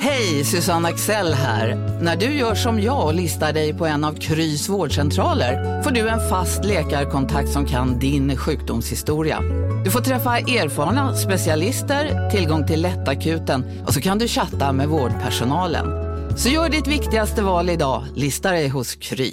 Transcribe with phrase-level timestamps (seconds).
[0.00, 1.98] Hej, Susanne Axel här.
[2.02, 6.08] När du gör som jag och listar dig på en av Krys vårdcentraler får du
[6.08, 9.40] en fast läkarkontakt som kan din sjukdomshistoria.
[9.84, 15.86] Du får träffa erfarna specialister, tillgång till lättakuten och så kan du chatta med vårdpersonalen.
[16.36, 19.32] Så gör ditt viktigaste val idag, listar dig hos Kry.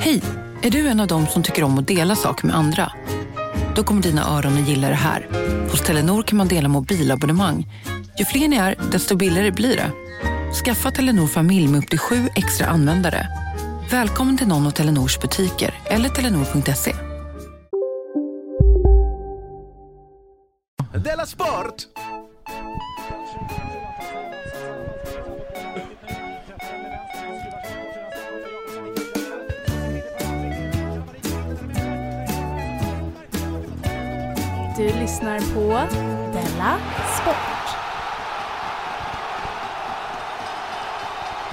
[0.00, 0.22] Hej!
[0.62, 2.92] Är du en av dem som tycker om att dela saker med andra?
[3.74, 5.28] Då kommer dina öron att gilla det här.
[5.70, 7.66] Hos Telenor kan man dela mobilabonnemang.
[8.18, 9.90] Ju fler ni är, desto billigare blir det.
[10.64, 13.28] Skaffa Telenor familj med upp till sju extra användare.
[13.90, 16.94] Välkommen till någon av Telenors butiker eller telenor.se.
[21.04, 21.74] Della Sport!
[34.76, 35.94] Du lyssnar på
[36.32, 36.78] Della
[37.22, 37.61] Sport.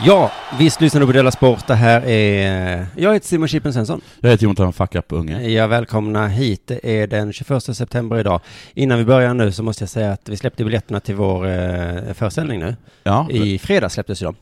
[0.06, 1.68] Ja, visst lyssnar du på Della Sport.
[1.68, 2.88] Det här är...
[2.98, 4.02] Jag heter Simon Chippen Svensson.
[4.20, 5.48] Jag heter Jonathan Fuck Up Unge.
[5.50, 6.68] Jag välkomna hit.
[6.68, 8.42] Det är den 21 september idag.
[8.74, 12.14] Innan vi börjar nu så måste jag säga att vi släppte biljetterna till vår eh,
[12.14, 12.76] föreställning nu.
[13.04, 14.36] Ja, I fredags släpptes ju de.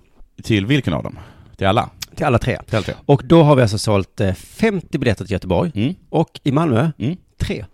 [0.43, 1.19] till vilken av dem?
[1.57, 1.89] Till alla?
[2.15, 2.59] Till alla tre.
[2.65, 2.93] Till alla tre.
[3.05, 5.71] Och då har vi alltså sålt eh, 50 biljetter till Göteborg.
[5.75, 5.95] Mm.
[6.09, 7.17] Och i Malmö, Mm.
[7.39, 7.65] tre.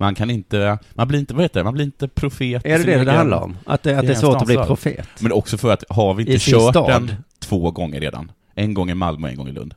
[0.00, 2.84] Man kan inte, man blir inte, vad heter det, man blir inte profet Är det
[2.84, 3.56] det det egen- handlar om?
[3.66, 5.08] Att det, att det är svårt att bli profet?
[5.20, 6.88] Men också för att, har vi inte kört stad.
[6.90, 8.32] den två gånger redan?
[8.54, 9.74] En gång i Malmö och en gång i Lund.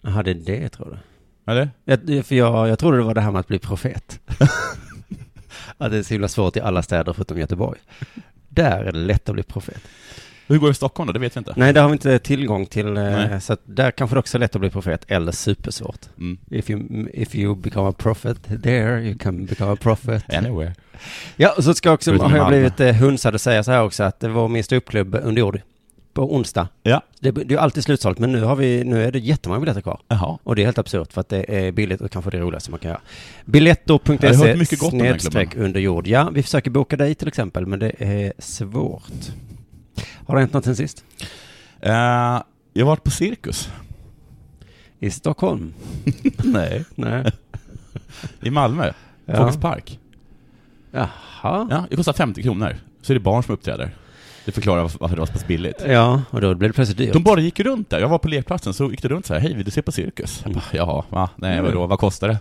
[0.00, 1.52] Jaha, det är det tror du?
[1.52, 1.70] Eller?
[1.84, 4.20] Jag, för jag, jag trodde det var det här med att bli profet.
[5.78, 7.80] att det är så himla svårt i alla städer förutom Göteborg.
[8.48, 9.82] Där är det lätt att bli profet.
[10.48, 11.12] Hur går det i Stockholm då?
[11.12, 11.52] Det vet vi inte.
[11.56, 13.40] Nej, där har vi inte tillgång till, eh, Nej.
[13.40, 16.00] så att där kanske det också är lätt att bli profet, eller supersvårt.
[16.18, 16.38] Mm.
[16.50, 20.24] If you, if you become a prophet there, you can become a prophet.
[20.34, 20.74] Anywhere.
[21.36, 23.82] Ja, och så ska också, Förutom har jag blivit eh, hunsad att säga så här
[23.82, 25.60] också, att det var min ståuppklubb under jord
[26.12, 26.68] på onsdag.
[26.82, 27.02] Ja.
[27.20, 30.00] Det, det är alltid slutsålt, men nu har vi, nu är det jättemånga biljetter kvar.
[30.08, 30.38] Jaha.
[30.42, 32.80] Och det är helt absurt för att det är billigt och kanske det roligaste man
[32.80, 33.00] kan göra.
[33.44, 36.06] Den snedstreck under jord.
[36.06, 39.32] Ja, vi försöker boka dig till exempel, men det är svårt.
[40.26, 41.04] Har det hänt något sen sist?
[41.80, 41.92] Eh,
[42.72, 43.70] jag har varit på cirkus.
[45.00, 45.74] I Stockholm?
[46.44, 46.84] Nej.
[46.94, 47.32] Nej.
[48.40, 48.92] I Malmö.
[49.24, 49.36] Ja.
[49.36, 49.98] Folkets park.
[50.90, 51.08] Jaha.
[51.70, 52.76] Ja, det kostar 50 kronor.
[53.02, 53.90] Så är det barn som uppträder.
[54.44, 55.82] Det förklarar varför det var så pass billigt.
[55.86, 57.12] Ja, och då blev det plötsligt dyrt.
[57.12, 58.00] De bara gick runt där.
[58.00, 59.92] Jag var på lekplatsen, så gick det runt så här, hej vill du se på
[59.92, 60.40] cirkus?
[60.44, 61.30] Jag bara, Jaha, va?
[61.36, 62.38] Nej vadå, vad kostar det?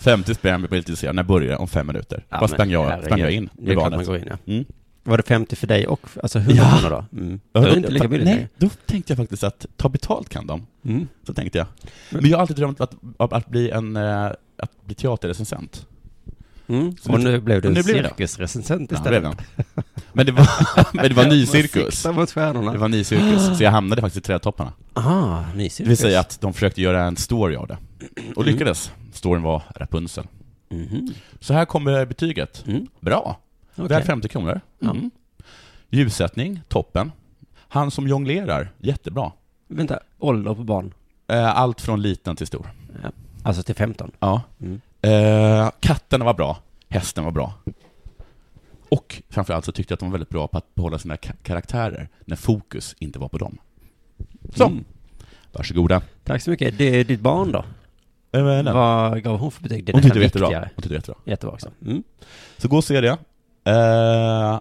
[0.00, 1.14] 50 spänn, jag blev lite intresserad.
[1.14, 1.56] När börjar det?
[1.56, 2.24] Om fem minuter.
[2.28, 4.52] Ja, Bara sprang jag, sprang jag in Det är klart man går in, ja.
[4.52, 4.64] Mm.
[5.08, 6.78] Var det 50 för dig och, alltså 100 Ja.
[6.78, 7.18] kronor då?
[7.20, 7.40] Mm.
[7.52, 10.46] Då är det inte lika billigt Nej, då tänkte jag faktiskt att ta betalt kan
[10.46, 10.66] de.
[10.84, 11.08] Mm.
[11.26, 11.66] Så tänkte jag.
[12.10, 14.26] Men jag har alltid drömt att, att, att bli en, eh,
[14.56, 15.86] att bli teaterrecensent.
[16.68, 16.96] Mm.
[17.08, 19.22] Och nu blev du nu cirkusrecensent Ja, det istället.
[19.56, 19.64] den.
[20.12, 20.48] Men det var,
[20.92, 22.02] men det var ny cirkus.
[22.02, 22.12] Det
[22.78, 24.72] var ny cirkus, så jag hamnade faktiskt i trädtopparna.
[24.94, 25.76] Aha, ny cirkus.
[25.76, 27.78] Det vill säga att de försökte göra en story av det.
[28.36, 28.92] Och lyckades.
[29.12, 30.24] Storyn var Rapunzel.
[30.70, 31.12] Mhm.
[31.40, 32.64] Så här kommer betyget.
[32.66, 32.86] Mm.
[33.00, 33.40] Bra.
[33.78, 33.88] Okej.
[33.96, 34.60] Värd 50 kronor.
[34.78, 34.90] Ja.
[34.90, 35.10] Mm.
[35.90, 37.12] Ljussättning, toppen.
[37.56, 39.32] Han som jonglerar, jättebra.
[39.68, 40.94] Vänta, ålder på barn?
[41.26, 42.70] Eh, Allt från liten till stor.
[43.42, 44.10] Alltså till 15?
[44.20, 44.42] Ja.
[44.60, 44.80] Mm.
[45.02, 46.58] Eh, katterna var bra.
[46.88, 47.54] Hästen var bra.
[48.88, 51.36] Och framförallt så tyckte jag att de var väldigt bra på att behålla sina ka-
[51.42, 53.58] karaktärer när fokus inte var på dem.
[54.54, 54.84] Så, Mm.
[55.52, 56.02] varsågoda.
[56.24, 56.78] Tack så mycket.
[56.78, 57.64] Det är ditt barn då?
[58.32, 59.84] Äh, Vad gav hon för betyg?
[59.84, 60.48] Det är Hon tyckte det var jättebra.
[60.74, 61.16] Hon tyckte det var jättebra.
[61.24, 61.70] Jättebra också.
[61.86, 62.02] Mm.
[62.56, 63.18] Så gå och se det.
[63.68, 64.60] Eh,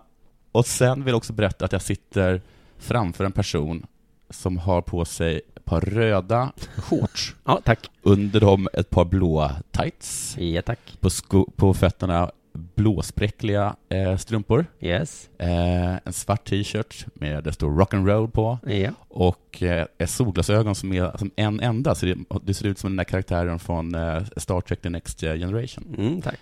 [0.52, 2.42] och sen vill jag också berätta att jag sitter
[2.78, 3.86] framför en person
[4.30, 7.36] som har på sig ett par röda shorts.
[7.46, 7.80] Ja, tack.
[8.02, 10.36] Under dem ett par blåa tights.
[10.40, 10.98] Ja, tack.
[11.00, 12.32] På, sko- på fötterna
[12.76, 14.66] blåspräckliga eh, strumpor.
[14.80, 15.30] Yes.
[15.40, 18.60] Eh, en svart t-shirt med det står rock'n'roll på.
[18.68, 18.90] Ja.
[19.08, 22.98] Och eh, solglasögon som är som en enda, så det, det ser ut som den
[22.98, 25.96] där karaktären från eh, Star Trek The Next Generation.
[25.98, 26.40] Mm, tack.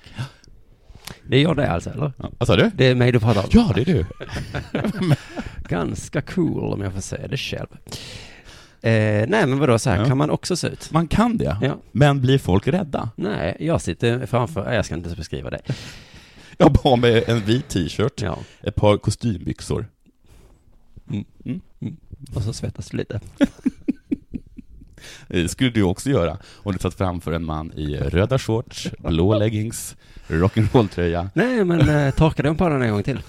[1.27, 2.11] Det är jag det alltså, eller?
[2.17, 2.71] Ja, vad sa du?
[2.75, 3.49] Det är mig du pratar om.
[3.51, 4.05] Ja, det är du.
[5.69, 7.67] Ganska cool om jag får säga det själv.
[8.81, 10.05] Eh, nej, men vadå, så här Ja.
[10.05, 10.91] kan man också se ut?
[10.91, 11.77] Man kan det, Ja.
[11.91, 13.09] men blir folk rädda?
[13.15, 15.61] Nej, jag sitter framför, jag ska inte beskriva det.
[16.57, 18.37] Jag på mig en vit t-shirt, Ja.
[18.61, 19.87] ett par kostymbyxor.
[22.35, 23.19] Och så svettas du lite.
[25.27, 29.37] Det skulle du också göra om du satt framför en man i röda shorts, blå
[29.39, 29.95] leggings,
[30.27, 31.29] rock'n'roll-tröja.
[31.33, 33.21] Nej, men eh, torka den på den en gång till.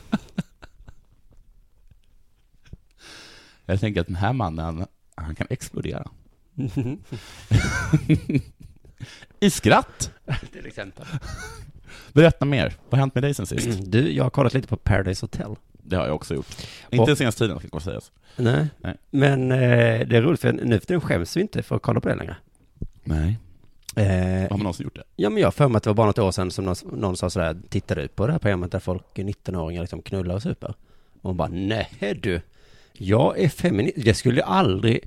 [3.66, 6.08] Jag tänker att den här mannen, han kan explodera.
[9.40, 10.10] I skratt.
[10.52, 11.06] till exempel.
[12.12, 12.74] Berätta mer.
[12.90, 13.68] Vad har hänt med dig sen sist?
[13.86, 15.56] Du, jag har kollat lite på Paradise Hotel.
[15.72, 16.46] Det har jag också gjort.
[16.90, 18.12] Inte den senaste tiden, ska jag sägas.
[18.36, 18.66] Nej.
[18.78, 18.96] Nej.
[19.10, 19.58] Men eh,
[20.08, 22.14] det är roligt för nu för tiden skäms vi inte för att kolla på det
[22.14, 22.36] längre.
[23.04, 23.38] Nej.
[23.96, 25.02] Eh, Har man någonsin gjort det?
[25.16, 26.76] ja, men jag har för mig att det var bara något år sedan som någon,
[26.92, 30.42] någon sa sådär, tittar du på det här programmet där folk, 19-åringar, liksom knullar och
[30.42, 30.74] super?
[31.22, 32.40] Och man bara, nej du,
[32.92, 35.00] jag är feminist, det skulle jag aldrig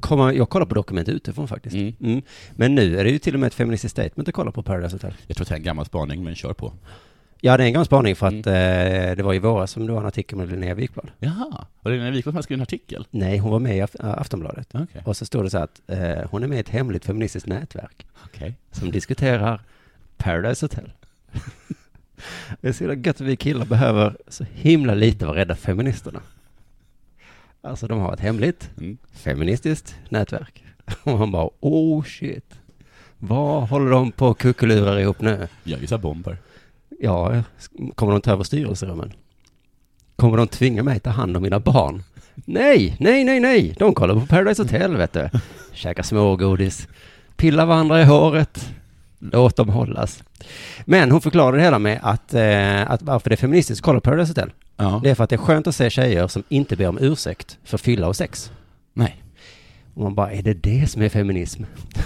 [0.00, 1.76] komma, jag kollar på dokument utifrån faktiskt.
[1.76, 1.94] Mm.
[2.00, 2.22] Mm.
[2.52, 4.94] Men nu är det ju till och med ett feministiskt statement att kolla på Paradise
[4.94, 5.14] Hotel.
[5.26, 6.72] Jag tror att det är en gammal spaning, men kör på.
[7.40, 9.92] Ja, det är en gammal spaning för att eh, det var i våras som det
[9.92, 11.10] var en artikel med Linnea Wikblad.
[11.18, 13.06] Jaha, var det Lena Wiklund som hade skrivit en artikel?
[13.10, 14.68] Nej, hon var med i äh, Aftonbladet.
[14.74, 15.02] Okej.
[15.04, 18.06] Och så står det så att eh, hon är med i ett hemligt feministiskt nätverk
[18.24, 18.54] Okej.
[18.70, 19.60] som diskuterar
[20.16, 20.92] Paradise Hotel.
[22.60, 26.20] det är så jävla gött att vi killar behöver så himla lite vara rädda feministerna.
[27.62, 28.98] Alltså de har ett hemligt Mm.
[29.12, 30.64] feministiskt nätverk.
[31.02, 32.54] Och man bara, oh shit.
[33.18, 35.48] Vad håller de på och kuckelurar ihop nu?
[35.64, 36.36] Jag gissar bomber.
[37.00, 37.42] Ja,
[37.94, 39.12] kommer de ta över styrelserummen?
[40.16, 42.02] Kommer de tvinga mig ta hand om mina barn?
[42.34, 43.74] Nej, nej, nej, nej.
[43.78, 45.30] De kollar på Paradise Hotel, vet du.
[45.72, 46.88] Käkar smågodis,
[47.36, 48.72] pillar varandra i håret.
[49.18, 50.22] Låt dem hållas.
[50.84, 54.00] Men hon förklarade det hela med att, eh, att varför det är feministiskt att kolla
[54.00, 54.50] på Paradise Hotel.
[54.76, 55.00] Ja.
[55.04, 57.58] Det är för att det är skönt att se tjejer som inte ber om ursäkt
[57.64, 58.50] för fylla och sex.
[58.92, 59.22] Nej.
[59.94, 61.62] Och man bara, är det det som är feminism?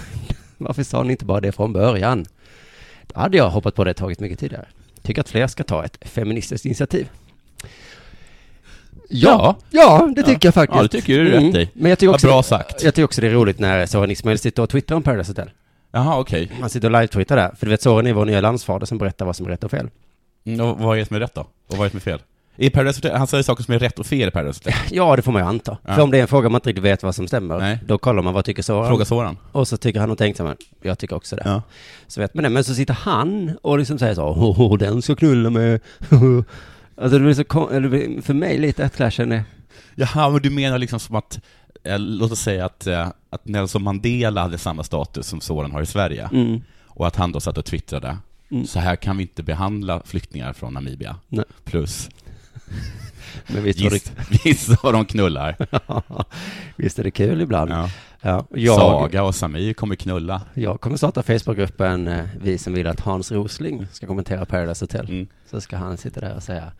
[0.57, 2.25] Varför sa ni inte bara det från början?
[3.07, 4.65] Då hade jag hoppat på det tagit mycket tidigare.
[5.03, 7.09] Tycker att fler ska ta ett feministiskt initiativ.
[9.09, 10.75] Ja, ja, det tycker jag faktiskt.
[10.75, 11.69] Ja, det tycker du är rätt i.
[11.73, 12.83] Men jag tycker också, bra sagt.
[12.83, 15.49] jag tycker också det är roligt när Soran Ismail sitter och twittrar om Paradise Hotel.
[15.91, 16.51] Jaha, okej.
[16.59, 17.51] Han sitter och live-twittrar där.
[17.55, 19.71] För du vet, Soran är vår nya landsfader som berättar vad som är rätt och
[19.71, 19.89] fel.
[20.45, 21.41] Mm, och vad är det som är rätt då?
[21.41, 22.19] Och vad är det som är fel?
[22.55, 24.73] I Paradise Hotel, han säger saker som är rätt och fel i Paradise Hotel.
[24.91, 25.77] Ja, det får man ju anta.
[25.85, 25.95] Ja.
[25.95, 27.79] För om det är en fråga man inte riktigt vet vad som stämmer, Nej.
[27.85, 28.87] då kollar man vad tycker Soran.
[28.87, 29.37] Fråga Soran.
[29.51, 31.41] Och så tycker han någonting som jag tycker också det.
[31.45, 31.61] Ja.
[32.07, 32.49] Så vet man det.
[32.49, 35.79] Men så sitter han och liksom säger så, oh, oh, den ska knulla med.
[36.97, 39.43] alltså det blir så för mig lite att clashen är,
[39.95, 41.39] Jaha, men du menar liksom som att,
[41.83, 45.81] eh, låt oss säga att, eh, att Nelson Mandela hade samma status som Soran har
[45.81, 46.29] i Sverige.
[46.33, 48.17] mm, Och att han då satt och twittrade,
[48.51, 48.67] Mm.
[48.67, 51.15] så här kan vi inte behandla flyktingar från Namibia.
[51.27, 51.45] Nej.
[51.63, 52.09] Plus,
[53.47, 54.11] men visst var giss,
[54.45, 55.55] gissa vad de knullar.
[55.59, 56.25] det,
[56.75, 57.71] visst är det kul ibland.
[57.71, 57.89] Ja.
[58.21, 58.45] Ja.
[58.49, 60.41] jag, Saga och Samir kommer knulla.
[60.53, 65.05] jag kommer starta Facebookgruppen eh, Vi som vill att Hans Rosling ska kommentera Paradise Hotel.
[65.09, 65.27] Mm.
[65.51, 66.71] Så ska han sitta där och säga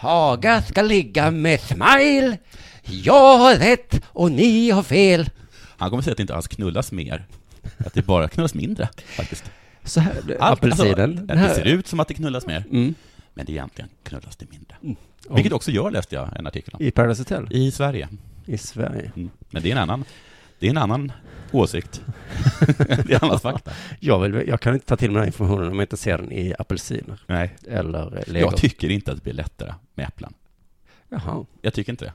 [0.00, 2.38] Saga ska ligga med Smile.
[2.82, 5.30] Jag har rätt och ni har fel.
[5.78, 7.26] Han kommer säga att det inte alls knullas mer.
[7.78, 9.44] Att det bara knullas mindre, faktiskt.
[9.84, 10.64] Så här, Allt-.
[10.64, 10.84] Alltså,
[11.26, 12.94] det ser ut som att det knullas mer, Mm.
[13.38, 14.76] Men det egentligen knullas det mindre.
[14.82, 14.96] Om-
[15.34, 16.82] Vilket också jag läste jag en artikel om.
[16.82, 17.46] I Paradise Hotel?
[17.50, 18.08] I Sverige.
[18.46, 19.12] I Sverige.
[19.16, 19.30] Mm.
[19.50, 20.04] Men det är en annan,
[20.58, 21.12] det är en annan
[21.52, 22.02] åsikt.
[23.06, 23.70] det är annat fakta.
[24.00, 26.18] Jag, vill, jag kan inte ta till mig den här informationen om jag inte ser
[26.18, 27.56] den i apelsiner Nej.
[27.68, 28.46] eller lego.
[28.46, 30.34] Jag tycker inte att det blir lättare med äpplen.
[31.08, 31.44] Jaha.
[31.62, 32.12] Jag tycker inte det.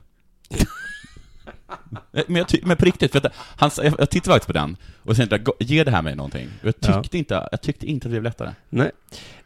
[2.26, 4.76] men, jag ty- men på riktigt, för att han, jag, jag tittade faktiskt på den
[5.02, 6.48] och tänkte, "Gå- ger det här mig någonting?
[6.62, 8.52] Och jag tyckte, inte, jag tyckte inte att det blev lättare.
[8.68, 8.90] Nej.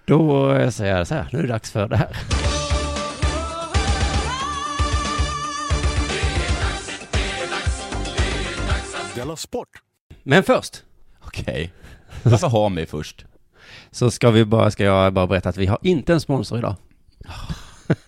[0.09, 2.17] Då säger jag så här, nu är det dags för det här.
[9.15, 9.69] Della Sport!
[10.23, 10.85] Men först
[11.21, 11.73] Okej.
[12.23, 13.25] Varför ha mig först?
[13.91, 16.75] så ska vi bara, ska jag bara berätta att vi har inte en sponsor idag.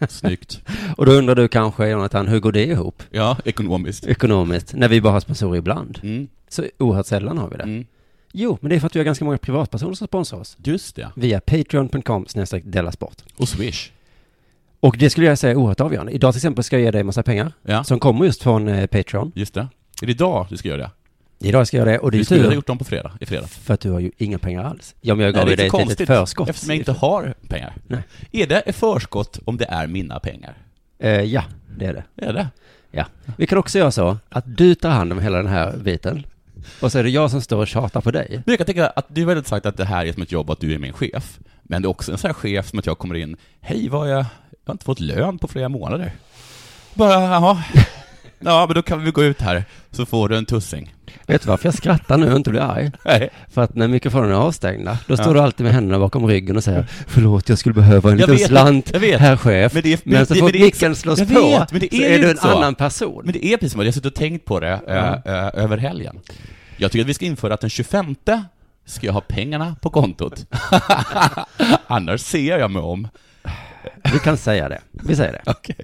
[0.09, 0.61] Snyggt.
[0.97, 4.07] Och då undrar du kanske, Jonathan, hur går det ihop Ja, ekonomiskt.
[4.07, 6.01] ekonomiskt när vi bara har sponsorer ibland?
[6.03, 6.29] Mm.
[6.49, 7.63] Så oerhört sällan har vi det.
[7.63, 7.87] Mm.
[8.33, 10.57] Jo, men det är för att vi har ganska många privatpersoner som sponsrar oss.
[10.65, 11.11] Just det.
[11.17, 13.17] Via patreon.com snedstreck delasport.
[13.37, 13.91] Och Swish.
[14.81, 16.13] Och det skulle jag säga är oerhört avgörande.
[16.13, 18.69] Idag till exempel ska jag ge dig en massa pengar Ja, som kommer just från
[18.69, 19.33] eh, Patreon.
[19.35, 19.69] just det.
[20.03, 20.91] Är det idag du ska göra det?
[21.49, 23.13] Idag ska jag göra det och det är Du skulle ha gjort dem på fredag,
[23.21, 23.47] i fredag.
[23.47, 24.95] För att du har ju inga pengar alls.
[25.01, 26.49] Ja, men jag Nej, gav är dig ett litet förskott.
[26.49, 27.75] Eftersom jag inte har pengar.
[27.87, 28.01] Nej.
[28.33, 30.55] Är det ett förskott om det är mina pengar?
[30.99, 31.45] Eh, ja,
[31.79, 32.27] det är det.
[32.27, 32.49] Är det?
[33.37, 36.27] Vi kan också göra så att du tar hand om hela den här biten.
[36.81, 38.27] Och så är det jag som står och tjatar på dig.
[38.31, 40.33] Men jag kan tänka att du har väldigt sagt att det här är som ett
[40.33, 41.39] jobb, att du är min chef.
[41.63, 44.11] Men det är också en sån här chef som att jag kommer in, hej, vad
[44.11, 44.27] jag, jag
[44.67, 46.13] har inte fått lön på flera månader.
[46.95, 47.63] Bara, jaha.
[48.41, 50.95] Ja, men då kan vi gå ut här, så får du en tussing.
[51.27, 52.91] Vet du varför jag skrattar nu och inte blir arg?
[53.05, 53.31] Nej.
[53.51, 55.33] För att när mikrofonerna är avstängda, då står Ja.
[55.33, 58.37] du alltid med händerna bakom ryggen och säger Förlåt, jag skulle behöva en Jag liten
[58.37, 59.21] vet, slant, jag vet.
[59.21, 59.75] herr chef.
[59.75, 61.89] Men, det är, Men så fort men är micken slås jag på, vet, men det
[61.91, 62.49] så är är du en så.
[62.49, 63.23] annan person.
[63.25, 65.65] Men det är precis som att jag har suttit och tänkt på det äh, äh,
[65.65, 66.21] över helgen.
[66.77, 68.15] Jag tycker att vi ska införa att den 25
[68.87, 70.47] ska jag ha pengarna på kontot.
[71.87, 73.09] Annars ser jag mig om.
[74.13, 74.81] Vi kan säga det.
[74.91, 75.43] Vi säger det.
[75.51, 75.77] Okej.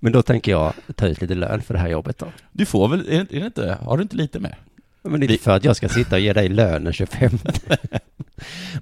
[0.00, 2.26] Men då tänker jag ta ut lite lön för det här jobbet då.
[2.52, 4.58] Du får väl, är det, är det inte, har du inte lite mer?
[5.02, 7.30] Men inte Vi- för att jag ska sitta och ge dig lön den 25.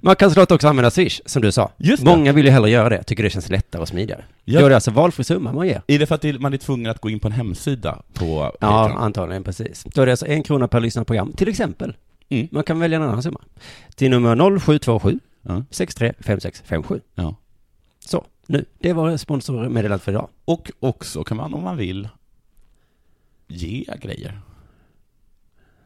[0.01, 1.71] Man kan såklart också använda Swish, som du sa.
[1.77, 2.09] Just det.
[2.09, 4.23] Många vill ju hellre göra det, tycker det känns lättare och smidigare.
[4.45, 4.59] Ja.
[4.59, 5.81] Då är det alltså valfri summa man ger.
[5.87, 8.51] Är det för att det- man är tvungen att gå in på en hemsida på
[8.61, 9.83] Ja, antagligen precis.
[9.93, 11.95] Då är det alltså en krona per lyssnat program, till exempel.
[12.29, 12.47] Mm.
[12.51, 13.39] Man kan välja en annan summa.
[13.95, 15.63] Till nummer 0727 Ja.
[15.69, 16.99] 635657.
[17.15, 17.35] ja.
[18.07, 18.65] Så, nu.
[18.79, 20.29] Det var sponsormeddelandet för idag.
[20.45, 22.09] Och också kan man om man vill
[23.47, 24.39] ge grejer.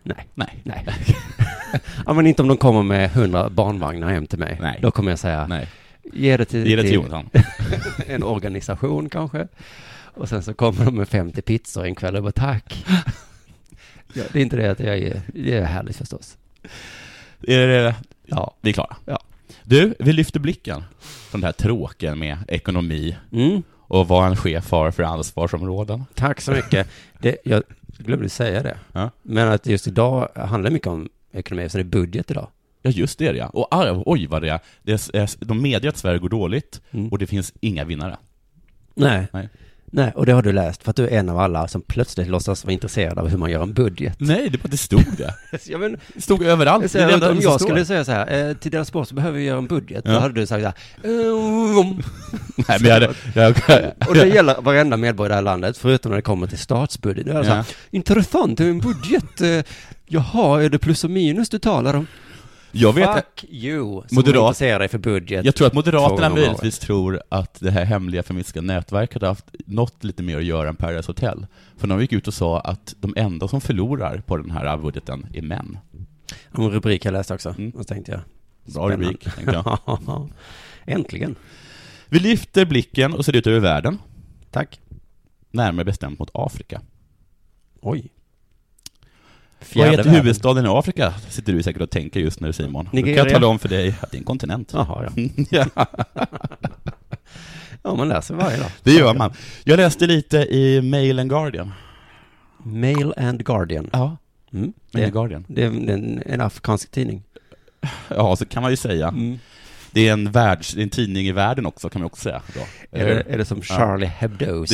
[0.04, 0.28] Nej.
[0.34, 0.62] Nej.
[0.63, 0.86] Nej.
[2.06, 4.58] ja, men inte om de kommer med 100 barnvagnar hem till mig.
[4.62, 4.80] Nej.
[4.82, 5.68] Då kommer jag säga, Nej.
[6.13, 7.30] ge det till, Ge det till Jonathan.
[8.08, 9.48] en organisation kanske.
[10.13, 12.86] Och sen så kommer de med 50 pizzor en kväll och bara tack.
[14.13, 16.38] ja, det är inte det att jag är, det är härligt förstås.
[17.48, 18.56] Är det, Ja.
[18.62, 18.96] vi är klara.
[19.06, 19.20] Ja.
[19.63, 23.63] Du, vi lyfter blicken från det här tråkiga med ekonomi Mm.
[23.77, 26.03] och vad en chef har för ansvarsområden.
[26.15, 26.88] Tack så mycket.
[27.20, 27.63] Det, jag
[27.98, 28.77] glömde säga det.
[28.91, 29.10] Ja.
[29.22, 32.48] Men att just idag handlar mycket om ekonomi, så det är budget idag.
[32.82, 33.46] Ja, just det ja.
[33.48, 34.60] Och arv, oj vad det är.
[34.84, 37.08] Det är de medger att Sverige går dåligt Mm.
[37.10, 38.18] och det finns inga vinnare.
[38.96, 39.27] Nej.
[39.34, 39.50] Nej.
[39.93, 42.27] Nej, och det har du läst för att du är en av alla som plötsligt
[42.27, 44.15] låtsas vara intresserad av hur man gör en budget.
[44.19, 45.33] Nej, det bara det stod det.
[45.65, 46.93] Ja, men, Det stod överallt.
[46.93, 49.15] jag Det är det om jag skulle säga så här, eh, till deras sport så
[49.15, 50.12] behöver vi göra en budget, Ja.
[50.13, 51.95] då hade du sagt så här, "Ehm."
[52.67, 53.50] Nej, men jag hade, jag,
[54.10, 57.25] och det gäller varenda medborgare i det här landet, förutom när det kommer till statsbudget.
[57.25, 57.63] Det är så här, Ja.
[57.91, 59.74] intressant, det är en budget, eh,
[60.07, 62.07] jaha, är det plus och minus du talar om?
[62.72, 65.46] Jag vet Fuck you, som Moderat- intresserar dig för budget.
[65.46, 70.04] Jag tror att Moderaterna möjligtvis tror att det här hemliga feministiska nätverket har haft något
[70.04, 71.46] lite mer att göra än Paradise Hotel.
[71.78, 75.28] För de gick ut och sa att de enda som förlorar på den här budgeten
[75.34, 75.78] är män.
[76.51, 77.72] En rubrik jag läste också, Mm.
[77.72, 78.22] och så tänkte jag.
[78.74, 79.80] Bra rubrik, tänkte jag.
[80.86, 81.36] Äntligen.
[82.10, 84.00] Vi lyfter blicken och ser ut över världen,
[84.51, 84.80] Tack.
[85.51, 86.82] närmare bestämt mot Afrika.
[87.82, 88.10] Oj.
[89.75, 91.13] Vad heter huvudstaden i Afrika?
[91.30, 92.86] Sitter du säkert och tänker just nu Simon.
[92.86, 93.24] Då kan Nigeria.
[93.24, 94.72] jag tala om för dig att det är en kontinent.
[94.74, 95.24] Jaha, ja.
[95.75, 95.86] ja,
[97.84, 98.70] Ja, man läser varje dag.
[98.84, 99.34] det gör man.
[99.63, 101.72] Jag läste lite i Mail and Guardian.
[102.63, 103.89] Mail and Guardian.
[103.94, 104.18] Ja,
[104.53, 104.74] Mm.
[104.94, 105.46] Mail and Guardian.
[105.48, 107.24] det är en, en afrikansk tidning.
[108.08, 109.13] Ja, så kan man ju säga.
[109.91, 112.41] Det är en världs, det är en tidning i världen också, kan man också säga.
[112.56, 112.60] Då.
[113.00, 114.70] Är det, är det som Charlie Hebdos,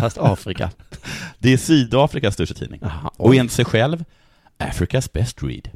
[0.00, 0.70] fast Afrika?
[1.38, 2.80] Det är Sydafrikas största tidning.
[2.84, 4.04] Aha, Och enligt sig själv,
[4.58, 5.70] Africa's best read.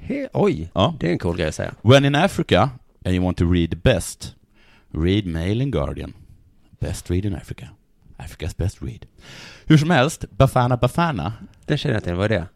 [0.00, 0.94] He, oj, Ja.
[1.00, 1.74] det är en cool grej att säga.
[1.82, 2.70] When in Africa
[3.04, 4.34] and you want to read the best,
[4.90, 6.12] read Mail and Guardian.
[6.80, 7.68] Best read in Africa.
[8.16, 9.06] Africa's best read.
[9.66, 11.32] Hur som helst, Bafana Bafana,
[11.64, 12.46] Den känner jag till, vad är det?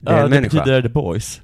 [0.00, 0.58] Det är ja, det människa.
[0.58, 1.40] betyder the boys.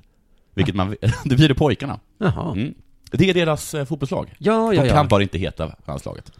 [0.54, 0.90] Vilket man,
[1.24, 2.00] det betyder pojkarna.
[2.18, 2.52] Jaha.
[2.52, 2.74] Mm.
[3.10, 4.34] Det är deras eh, fotbollslag.
[4.38, 4.94] Ja, ja, De ja.
[4.94, 6.32] kan bara inte heta landslaget.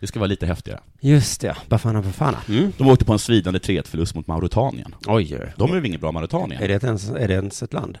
[0.00, 0.80] Det ska vara lite häftigare.
[1.00, 2.38] Just det, Bafana Bafana.
[2.48, 2.72] Mm.
[2.78, 4.94] De åkte på en svidande 3-1-förlust mot Mauritanien.
[5.06, 5.52] Oj.
[5.56, 6.62] De är väl inget bra Mauritanien?
[6.62, 7.98] Är det ens, är det ens ett land?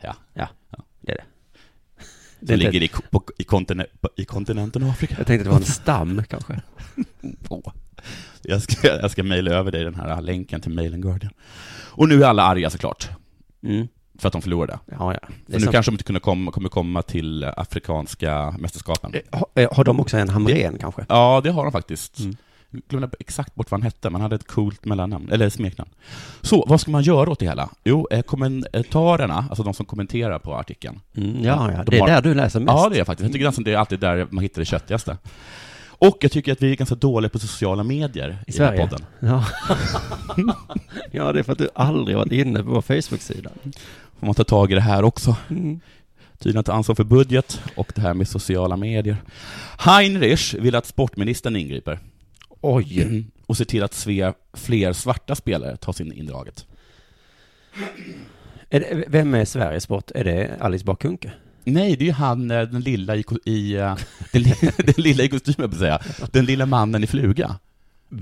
[0.00, 0.16] Ja.
[0.34, 0.48] Ja,
[1.00, 1.24] det är det.
[2.40, 5.14] Det ligger i, på, i, kontine, på, i kontinenten Afrika.
[5.18, 6.60] Jag tänkte att det var en stam kanske.
[8.44, 11.32] Jag ska, jag ska mejla över dig den här länken till Mail Guardian.
[11.94, 13.08] Och nu är alla arga såklart,
[13.64, 13.88] Mm.
[14.22, 14.78] För att de förlorade.
[14.98, 15.28] Ja, ja.
[15.46, 19.14] För nu som- kanske de inte komma, kommer komma till afrikanska mästerskapen.
[19.14, 21.04] Eh, Har, eh, har de också en Hamrén kanske?
[21.08, 22.18] Ja, det har de faktiskt.
[22.18, 22.36] Mm.
[22.70, 25.90] Jag glömde exakt bort vad han hette, men han hade ett coolt mellannamn, eller smeknamn.
[26.40, 27.68] Så, vad ska man göra åt det hela?
[27.84, 31.00] Jo, eh, kommentarerna, alltså de som kommenterar på artikeln.
[31.16, 31.84] Mm, ja, ja.
[31.84, 32.72] De Det är har- där du läser mest.
[32.72, 33.24] Ja, det är faktiskt.
[33.24, 35.16] Jag tycker nästan det är alltid där man hittar det köttigaste.
[35.88, 38.76] Och jag tycker att vi är ganska dåliga på sociala medier i, I den här
[38.76, 38.88] Sverige?
[38.88, 39.06] podden.
[39.20, 39.44] Ja.
[41.10, 43.50] ja, det är för att du aldrig varit inne på vår Facebook-sida.
[44.22, 45.36] Får man ta tag i det här också.
[45.50, 45.80] Mm.
[46.38, 49.16] Tydligen ta ansvar för budget och det här med sociala medier.
[49.78, 51.98] Heinrich vill att sportministern ingriper.
[52.60, 53.24] Oj.
[53.46, 56.66] Och ser till att sve, fler svarta spelare tas in i indraget.
[58.70, 60.10] Är det, vem är Sveriges sport?
[60.14, 61.32] Är det Alice Bah Kuhnke?
[61.64, 63.96] Nej, det är ju han, eh, den lilla i, i eh,
[64.32, 64.42] den,
[64.76, 66.00] den lilla i kostym, jag på säga.
[66.32, 67.56] Den lilla mannen i fluga.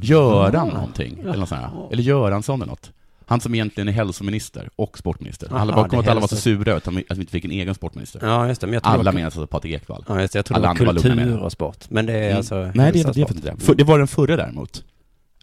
[0.02, 0.75] Göran Ja.
[0.75, 1.92] någonting, eller något sånt här.
[1.92, 2.92] Eller Göransson eller något.
[3.30, 5.49] Han som egentligen är hälsominister och sportminister.
[5.50, 7.75] Aha, alla kommer att alla var så sura att att vi inte fick en egen
[7.75, 8.20] sportminister.
[8.22, 8.66] Ja, just det.
[8.66, 10.04] Men jag tror Alla var, menar alltså Patrik Ekwall.
[10.08, 10.38] ja, just det.
[10.38, 11.34] Jag tror alla det var var kultur det.
[11.38, 11.84] och sport.
[11.90, 12.37] Men det är Mm.
[12.37, 13.56] alltså Nej, det är det, är inte det.
[13.64, 14.84] För, det var den förra däremot.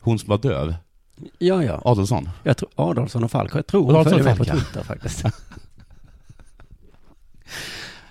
[0.02, 0.76] Hon som var döv.
[1.38, 1.82] Ja, ja.
[1.86, 2.30] Adolfsson.
[2.44, 3.56] Jag tror Adolfsson och Falk.
[3.56, 4.56] Jag tror hon Adolfsson följer med på.
[4.58, 5.24] Twitter faktiskt.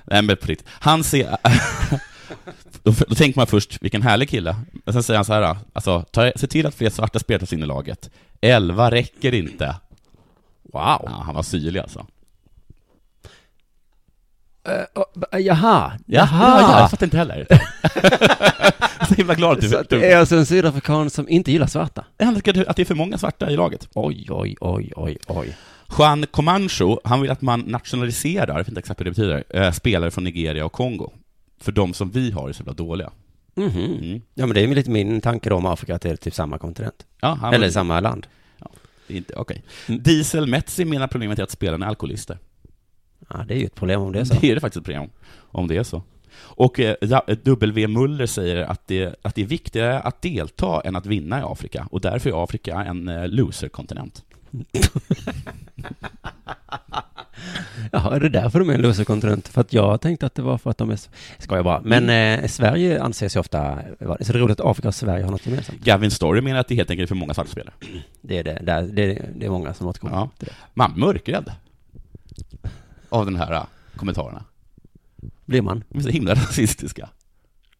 [0.04, 0.68] Nej men på riktigt.
[0.68, 1.28] Han ser...
[2.82, 4.56] då, då tänker man först, vilken härlig kille.
[4.84, 7.52] Men sen säger han så här, alltså, ta, se till att fler svarta spelare tas
[7.52, 8.10] in i laget.
[8.40, 9.76] Elva räcker inte.
[10.62, 11.00] Wow.
[11.02, 12.06] Ja, han var syrlig alltså.
[14.68, 15.92] Eh, oh, jaha.
[16.06, 17.46] Ja, ja, jag fattar inte heller.
[19.08, 22.04] så himla glad du att det är alltså en sydafrikan som inte gillar svarta?
[22.18, 23.88] Han tycker att det är för många svarta i laget.
[23.94, 25.56] Oj, oj, oj, oj, oj.
[25.98, 29.72] Juan Comancho, han vill att man nationaliserar, jag vet inte exakt vad det betyder, eh,
[29.72, 31.12] spelare från Nigeria och Kongo.
[31.60, 33.12] För de som vi har är så jävla dåliga.
[33.56, 33.84] Mhm.
[33.84, 34.22] Mm.
[34.34, 36.58] Ja, men det är lite min tanke då om Afrika, att det är typ samma
[36.58, 37.06] kontinent.
[37.20, 38.26] Ja, han Eller samma land.
[39.08, 39.62] Inte, okej.
[39.88, 40.02] Mm.
[40.02, 42.38] Diesel Metzi menar problemet är att spelarna är alkoholister.
[43.28, 44.34] Ja, det är ju ett problem om det är så.
[44.40, 46.02] Det är det faktiskt ett problem, om det är så.
[46.38, 47.86] Och eh, ja, W.
[47.86, 51.88] Muller säger att det, att det är viktigare att delta än att vinna i Afrika,
[51.90, 54.24] och därför är Afrika en eh, loser-kontinent.
[57.92, 59.48] Jaha, är det därför de är en loserkontinent?
[59.48, 60.98] För att jag tänkte att det var för att de är...
[61.38, 61.80] Ska jag bara.
[61.80, 62.40] Men Mm.
[62.44, 63.78] eh, Sverige anses ju ofta...
[63.98, 65.80] Så det är roligt att Afrika och Sverige har något gemensamt.
[65.84, 67.74] Gavin Story menar att det helt enkelt är för många svarta spelare.
[68.20, 68.58] Det är det.
[68.62, 70.30] Det är, det är, många som återkommer Ja.
[70.38, 70.54] till det.
[70.74, 71.52] Man mörkrädd
[73.08, 73.62] av den här eh,
[73.96, 74.44] kommentarerna.
[75.44, 75.84] Blir man?
[75.88, 77.08] De är så himla rasistiska.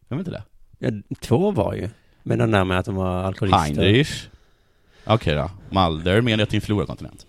[0.07, 0.43] Jag vet inte det.
[0.79, 1.89] Ja, två var ju.
[2.23, 3.59] Men den där med att de var alkoholister.
[3.83, 4.27] Heinrich.
[5.05, 5.51] Okej då.
[5.69, 7.25] Mulder menar att det är en förlorarkontinent.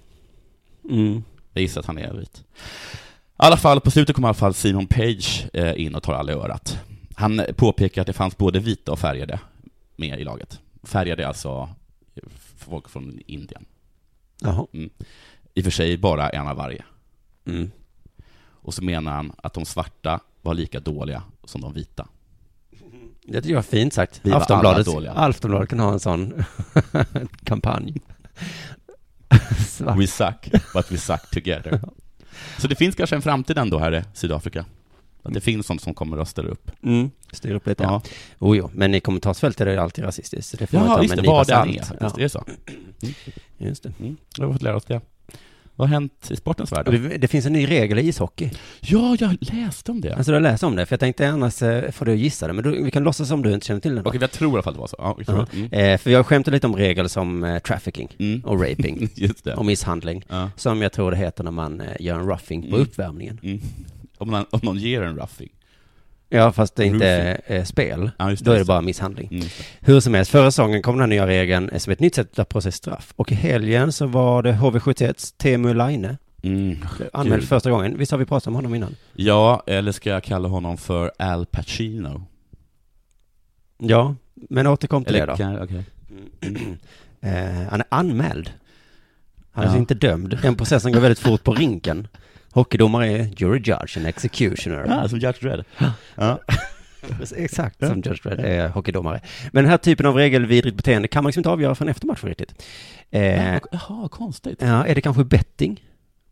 [0.91, 1.23] Mm.
[1.59, 2.39] Jag gissar att han är vit.
[2.39, 2.43] I
[3.37, 6.33] alla fall, på slutet kommer i alla fall Simon Page eh, in och tar alla
[6.33, 6.79] i örat.
[7.15, 9.41] Han påpekar att det fanns både vita och färgade
[9.97, 10.61] med i laget.
[10.83, 11.69] Färgade är alltså
[12.59, 13.65] folk från Indien.
[14.41, 14.67] Jaha.
[15.55, 16.85] I och för sig bara en av varje.
[17.47, 17.71] Mm.
[18.41, 22.09] Och så menar han att de svarta var lika dåliga som de vita.
[23.23, 24.21] Det tycker jag var fint sagt.
[24.23, 24.89] Vi Aftonbladet.
[25.09, 26.45] Aftonbladet kan ha en sån
[27.45, 28.01] kampanj.
[29.97, 31.81] We suck, but we suck together.
[32.59, 34.65] Så det finns kanske en framtid ändå här i Sydafrika.
[35.23, 36.71] Att det finns sånt som kommer att ställa upp.
[36.83, 37.11] Mm.
[37.33, 37.83] Styr upp lite.
[37.83, 38.03] Ja,
[38.39, 40.51] Oh, jo, men i kommentarsfältet är det alltid rasistiskt.
[40.51, 42.15] så Det får man ja ta just med det, vad det är faktiskt.
[42.17, 42.45] Det är så.
[43.59, 43.93] Ja, just det.
[44.01, 44.17] Mm.
[44.39, 45.01] Vi har fått lära oss det.
[45.79, 46.87] Vad har hänt i sportens värld?
[46.91, 47.19] Det.
[47.19, 48.51] Det finns en ny regel i ishockey.
[48.81, 50.15] Ja, jag läste om det.
[50.15, 52.53] Alltså du har läst om det, för jag tänkte annars eh, får du gissa det,
[52.53, 54.03] men du, vi kan låtsas som du inte känner till det.
[54.05, 54.97] Okej, jag tror i alla fall det var så.
[54.99, 55.47] Ja, jag tror.
[55.55, 55.73] Mm.
[55.73, 58.41] Eh, för jag skämtar lite om regler som eh, trafficking Mm.
[58.45, 59.55] och raping Just det.
[59.55, 60.51] och misshandling, Ja.
[60.57, 62.81] som jag tror det heter när man eh, gör en roughing på Mm.
[62.81, 63.41] uppvärmningen.
[63.43, 63.61] Mm.
[64.19, 65.49] Om, någon, om någon ger en roughing.
[66.29, 67.07] Ja, fast det inte
[67.47, 68.11] är spel.
[68.19, 69.29] Ja, just Då är det bara misshandling.
[69.31, 69.51] Mm, det.
[69.81, 72.39] Hur som helst, förra säsongen kom den här nya regeln eh, som ett nytt sätt
[72.39, 73.13] att ta sig straff.
[73.17, 76.77] Och i helgen så var det HV71 Teemu Laine Mm.
[77.13, 77.49] anmäld Gud.
[77.49, 77.99] första gången.
[77.99, 78.97] Visst har vi pratat om honom innan?
[79.15, 82.23] Ja, eller ska jag kalla honom för Al Pacino?
[83.79, 85.37] Ja, men återkom till Eller det då.
[85.37, 85.85] kan, okej.
[87.21, 88.51] Eh, han är anmäld.
[89.51, 89.71] Han är Ja.
[89.71, 90.39] alltså inte dömd.
[90.43, 92.09] Den processen går väldigt fort på rinken.
[92.59, 94.85] Hockeydomare är jury judge and executioner.
[94.89, 95.65] Ja, som Judge Dredd.
[96.17, 96.39] Ja.
[97.37, 99.21] Exakt som Judge Dredd är hockeydomare.
[99.53, 102.29] Men den här typen av regelvidrigt beteende kan man liksom inte avgöra förrän efter matchen
[102.29, 102.63] riktigt.
[103.11, 104.59] Eh, Jaha, konstigt.
[104.63, 105.85] ja, är det kanske betting?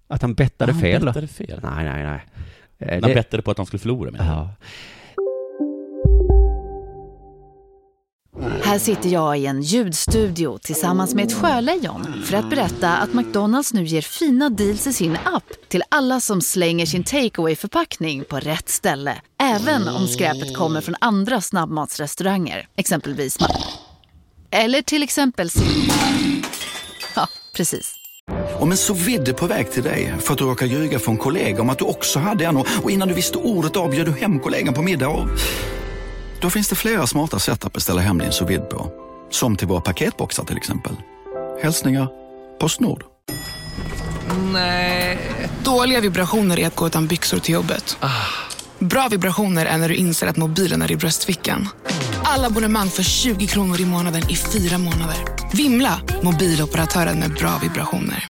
[0.08, 1.00] Att han bettade Han fel?
[1.00, 1.06] då?
[1.06, 1.60] bettade fel.
[1.62, 2.20] Nej, nej, nej.
[2.78, 4.26] Eh, Man det- bettade på att de skulle förlora jag.
[4.26, 4.50] Ja.
[8.62, 13.72] Här sitter jag i en ljudstudio tillsammans med ett sjölejon för att berätta att McDonalds
[13.72, 18.36] nu ger fina deals i sin app till alla som slänger sin takeaway förpackning på
[18.36, 19.14] rätt ställe.
[19.42, 23.50] Även om skräpet kommer från andra snabbmatsrestauranger, exempelvis Ma-
[24.50, 25.50] Eller till exempel
[27.14, 27.94] Ja, precis.
[28.58, 31.62] Om en så vidde på väg till dig för att du råkar ljuga från kollega
[31.62, 34.12] om att du också hade en och och innan du visste ordet av bjöd du
[34.12, 35.28] hem kollegan på middag och...
[36.40, 38.92] Då finns det flera smarta sätt att beställa hem din sous på.
[39.30, 40.92] Som till våra paketboxar till exempel.
[41.62, 42.08] Hälsningar
[42.60, 43.04] Postnord.
[45.64, 47.98] Dåliga vibrationer är att gå utan byxor till jobbet.
[48.78, 51.68] Bra vibrationer är när du inser att mobilen är i bröstfickan.
[52.24, 55.16] Alla abonnemang för 20 kronor i månaden i fyra månader.
[55.52, 56.00] Vimla!
[56.22, 58.26] Mobiloperatören med bra vibrationer.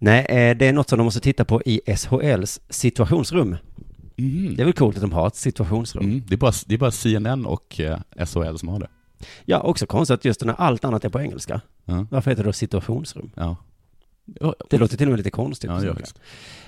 [0.00, 3.56] Nej, eh, det är något som de måste titta på i SHLs situationsrum.
[4.22, 4.54] Mhm.
[4.56, 6.04] Det är väl coolt att de har ett situationsrum.
[6.04, 6.22] Mm.
[6.28, 8.88] Det, är bara, det är bara CNN och eh, SHL som har det.
[9.44, 11.60] Ja, också konstigt att just när allt annat är på engelska.
[11.84, 12.06] Ja.
[12.10, 13.30] Varför heter det då situationsrum?
[13.34, 13.56] Ja.
[14.70, 15.70] Det låter till och med lite konstigt.
[15.70, 15.98] Ja, det gör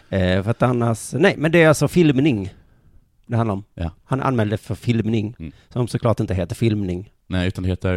[0.08, 0.16] det.
[0.36, 2.54] Eh, för att annars, nej, men det är alltså filmning
[3.26, 3.64] det handlar om.
[3.74, 3.90] Ja.
[4.04, 5.52] Han anmälde för filmning, Mm.
[5.68, 7.12] som såklart inte heter filmning.
[7.26, 7.96] Nej, utan det heter...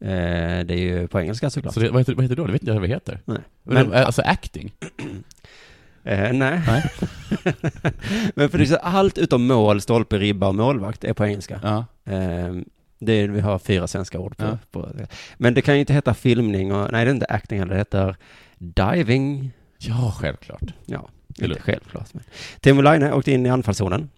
[0.00, 1.74] Eh, det är ju på engelska såklart.
[1.74, 2.46] Så det, vad, heter, vad heter det då?
[2.46, 3.20] Det vet inte jag vad det heter.
[3.24, 3.38] Nej.
[3.62, 4.72] Men, alltså acting?
[6.04, 6.60] eh, nej.
[6.66, 6.90] Nej.
[8.34, 11.60] men för det är så allt utom mål, stolpe, ribba och målvakt är på engelska.
[11.62, 11.78] Ja.
[12.12, 12.54] Eh,
[12.98, 14.58] det är, vi har fyra svenska ord på, Ja.
[14.70, 14.88] på
[15.36, 17.78] Men det kan ju inte heta filmning och, nej det är inte acting heller, det
[17.78, 18.16] heter
[18.58, 19.50] diving.
[19.78, 20.62] Ja, självklart.
[20.86, 22.14] Ja, Eller- inte självklart.
[22.14, 22.22] Men.
[22.60, 24.10] Teemu Laine åkte in i anfallszonen,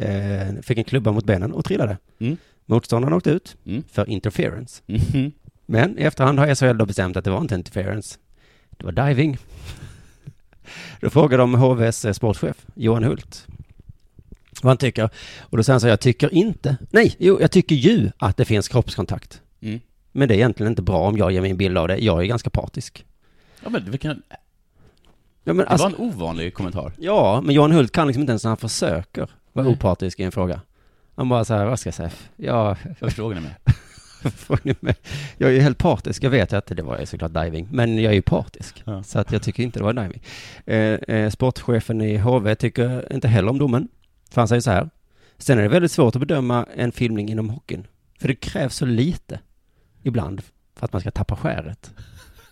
[0.00, 1.96] eh, fick en klubba mot benen och trillade.
[2.20, 2.36] Mm.
[2.66, 3.82] Motståndaren åkte ut Mm.
[3.92, 4.82] för interference.
[4.86, 5.32] Mhm.
[5.66, 8.18] Men i efterhand har SHL då bestämt att det var inte interference.
[8.70, 9.38] Det var diving.
[11.00, 13.46] Då frågade de HVs eh, sportchef, Johan Hult,
[14.62, 15.10] vad han tycker.
[15.40, 18.36] Och då säger han så här, jag tycker inte, nej, jo, jag tycker ju att
[18.36, 19.40] det finns kroppskontakt.
[19.60, 19.80] Mm.
[20.12, 21.96] Men det är egentligen inte bra om jag ger min bild av det.
[21.96, 23.04] Jag är ganska partisk.
[23.62, 24.22] Ja, men det, kan,
[25.44, 26.92] Ja, men det alltså, var en ovanlig kommentar.
[26.98, 30.32] ja, men Johan Hult kan liksom inte ens när han försöker vara opartisk i en
[30.32, 30.60] fråga.
[31.16, 32.10] Han bara så här, vad ska jag säga?
[32.36, 33.54] Ja, Jag frågar ni med.
[35.38, 36.22] Jag är ju helt partisk.
[36.22, 38.82] Jag vet att det var ju såklart diving, men jag är ju partisk.
[38.84, 39.02] Ja.
[39.02, 40.22] Så att jag tycker inte det var diving.
[40.66, 43.88] Eh, eh, sportchefen i HV tycker inte heller om domen.
[44.30, 44.90] För han säger så här.
[45.38, 47.86] Sen är det väldigt svårt att bedöma en filmning inom hockeyn.
[48.20, 49.40] För det krävs så lite
[50.02, 50.42] ibland
[50.76, 51.90] för att man ska tappa skäret.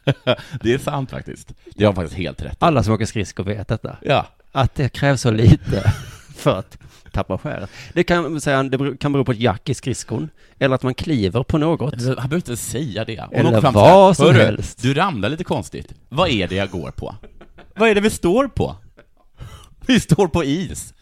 [0.62, 1.54] Det är sant faktiskt.
[1.74, 2.56] Det har faktiskt helt rätt.
[2.58, 3.96] Alla som åker skridskor vet detta.
[4.02, 4.26] Ja.
[4.52, 5.92] Att det krävs så lite
[6.40, 6.78] för att
[7.12, 7.70] tappa skäret.
[7.92, 10.28] Det kan, säga, det kan bero på ett jack i skridskon.
[10.58, 11.94] Eller att man kliver på något.
[11.94, 13.20] Han behöver inte säga det.
[13.20, 15.94] Hon Eller fram vad som "Hörru, helst." Du ramlar lite konstigt.
[16.08, 17.14] Vad är det jag går på?
[17.76, 18.76] Vad är det vi står på?
[19.86, 20.94] Vi står på is.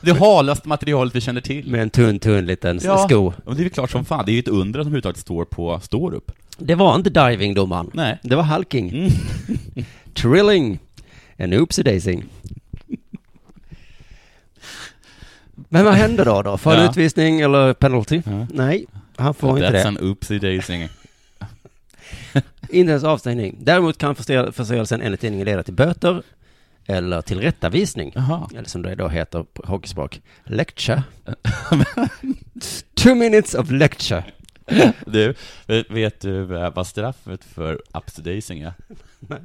[0.00, 1.70] Det halaste materialet vi känner till.
[1.70, 2.98] Med en tunn, tunn liten Ja.
[3.08, 3.32] sko.
[3.44, 5.18] Och det är väl klart som fan, det är ju ett under att de överhuvudtaget
[5.18, 6.32] står på står upp.
[6.58, 7.90] Det var inte diving, domaren.
[7.94, 8.18] Nej.
[8.22, 8.88] Det var halking.
[8.90, 9.10] Mm.
[10.14, 10.78] Trilling.
[11.36, 12.18] En oopsie daisy.
[15.68, 16.42] Men vad hände då?
[16.42, 16.58] då?
[16.58, 16.90] Får han Ja.
[16.90, 18.22] utvisning eller penalty?
[18.26, 18.46] Ja.
[18.52, 19.84] Nej, han får inte That's det.
[19.88, 20.88] an oopsie daisy.
[22.68, 23.56] Inte ens avstängning.
[23.60, 26.22] Däremot kan förse- förseelsen enligt tidningen leda till böter
[26.86, 28.12] eller till rättavisning.
[28.14, 28.48] Jaha.
[28.56, 31.02] Eller som det då heter på hockeyspråk, lecture.
[32.94, 34.24] Two minutes of lecture.
[35.06, 35.34] Du,
[35.66, 38.72] vet, vet du eh, vad straffet för oopsie daisy är?
[39.20, 39.38] Nej.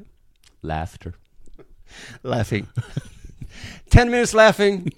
[0.61, 1.13] Laughter.
[2.21, 2.65] Laughing.
[3.89, 4.91] Ten minutes laughing.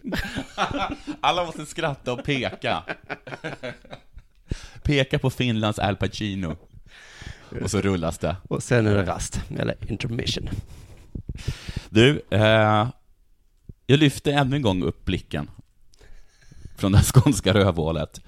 [1.21, 2.84] Alla måste skratta och peka.
[4.84, 6.56] Peka på Finlands Al Pacino.
[7.63, 8.36] Och så rullas det.
[8.49, 10.49] Och sen är det rast, eller intermission.
[11.89, 12.88] Du, eh,
[13.88, 15.49] jag lyfte ännu en gång upp blicken
[16.77, 18.21] från det här skånska rövhålet.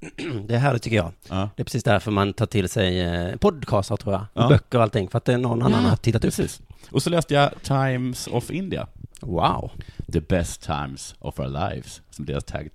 [0.48, 1.12] Det är härligt tycker jag.
[1.28, 1.50] Ja.
[1.56, 4.22] Det är precis därför man tar till sig eh, podcaster tror jag.
[4.32, 4.48] Och Ja.
[4.48, 5.08] böcker och allting.
[5.08, 6.36] För att det är någon annan Ja, har tittat upp.
[6.36, 6.60] Precis.
[6.90, 8.86] Och så läste jag Times of India.
[9.20, 9.70] Wow.
[10.12, 12.68] The best times of our lives, som deras tag.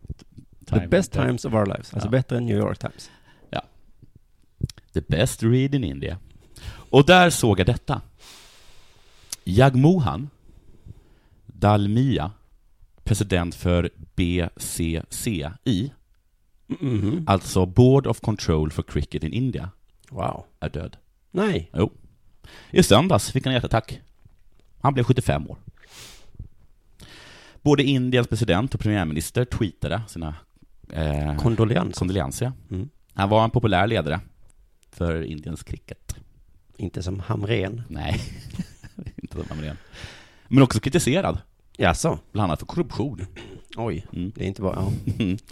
[0.65, 1.93] The best times of our lives.
[1.93, 2.11] Alltså Ja.
[2.11, 3.11] bättre än New York Times.
[4.93, 6.17] The best read in India.
[6.89, 8.01] Och där såg jag detta.
[9.43, 10.29] Jagmohan
[11.45, 12.31] Dalmia,
[13.03, 15.91] president för BCCI,
[16.67, 17.23] Mhm.
[17.27, 19.69] alltså Board of Control for Cricket in India,
[20.09, 20.45] Wow.
[20.59, 20.97] är död.
[21.31, 21.69] Nej.
[21.73, 21.91] Jo.
[22.71, 24.01] I söndags fick han en hjärtattack.
[24.81, 25.57] Han blev 75 år.
[27.61, 30.35] Både Indiens president och premiärminister tweetade sina
[30.93, 31.99] eh, Kondoleanser.
[31.99, 32.51] kondolenser.
[32.71, 32.89] Mm.
[33.13, 34.19] Han var en populär ledare
[34.91, 36.15] för Indiens cricket.
[36.77, 37.81] Inte som Hamren.
[37.87, 38.21] Nej,
[39.15, 39.77] inte som Hamrén.
[40.47, 41.37] Men också kritiserad,
[41.77, 42.19] Jaså?
[42.31, 43.25] bland annat för korruption.
[43.77, 44.05] Oj.
[44.13, 44.31] Mm.
[44.35, 44.91] Det är inte bara, ja.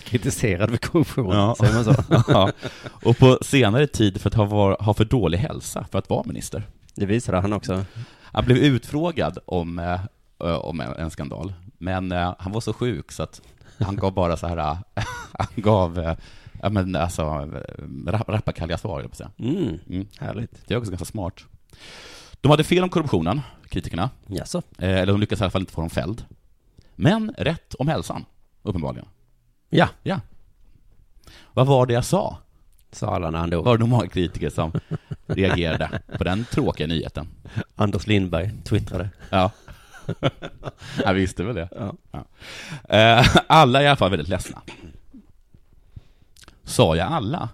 [0.04, 1.36] Kritiserad för korruption.
[1.36, 1.56] Ja.
[1.60, 1.96] Säger man så?
[2.32, 2.52] ja.
[2.86, 6.24] Och på senare tid för att ha, var, ha för dålig hälsa för att vara
[6.28, 6.64] minister.
[6.96, 7.86] Det visade han också.
[8.22, 13.24] Han blev utfrågad om, eh, om en skandal, men eh, han var så sjuk så
[13.24, 13.42] att
[13.80, 14.58] han gav bara så här,
[15.34, 16.16] han gav, eh,
[16.62, 19.32] ja men alltså, eh, rap- rappakalja svar, jag säga.
[19.38, 19.80] Mm.
[19.90, 20.08] Mm.
[20.20, 20.68] Härligt.
[20.68, 21.44] Det är också ganska smart.
[22.42, 24.62] De hade fel om korruptionen, kritikerna, Jaså?
[24.78, 26.26] eh, eller de lyckades i alla fall inte få dem fälld.
[26.96, 28.26] Men rätt om hälsan,
[28.64, 29.08] uppenbarligen.
[29.70, 30.20] Ja, Ja.
[31.54, 32.38] Vad var det jag sa?
[32.92, 33.66] sa alla när han dog.
[33.66, 34.72] Var det nog många kritiker som
[35.28, 37.28] reagerade på den tråkiga nyheten?
[37.76, 39.10] Anders Lindberg twittrade.
[39.30, 39.52] Ja.
[41.04, 41.70] Jag visste väl det.
[42.12, 42.26] Ja.
[42.98, 44.62] Eh, Alla är i alla fall väldigt ledsna.
[46.64, 47.50] Sa jag alla?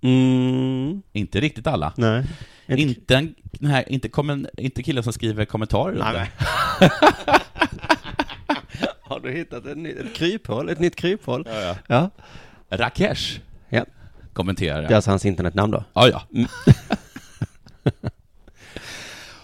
[0.00, 1.02] Mm.
[1.12, 1.92] Inte riktigt alla.
[1.96, 2.24] Nej.
[2.68, 6.28] Inte, en- här, inte, kommen, inte killen som skriver kommentarer runt det.
[9.02, 10.68] Har du hittat ett, nytt, ett kryphål?
[10.68, 11.48] Ett nytt kryphål?
[11.52, 11.76] Ja, ja.
[11.86, 12.10] Ja.
[12.76, 13.84] Rakesh Ja.
[14.32, 15.84] kommenterar Det är alltså hans internetnamn då?
[15.92, 16.22] Ja, ja.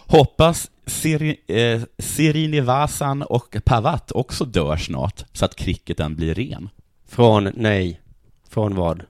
[0.07, 6.69] Hoppas Siri, eh, Sirinivasan och Pavat också dör snart, så att cricketen blir ren.
[7.09, 8.01] Från, nej.
[8.49, 9.03] Från vad?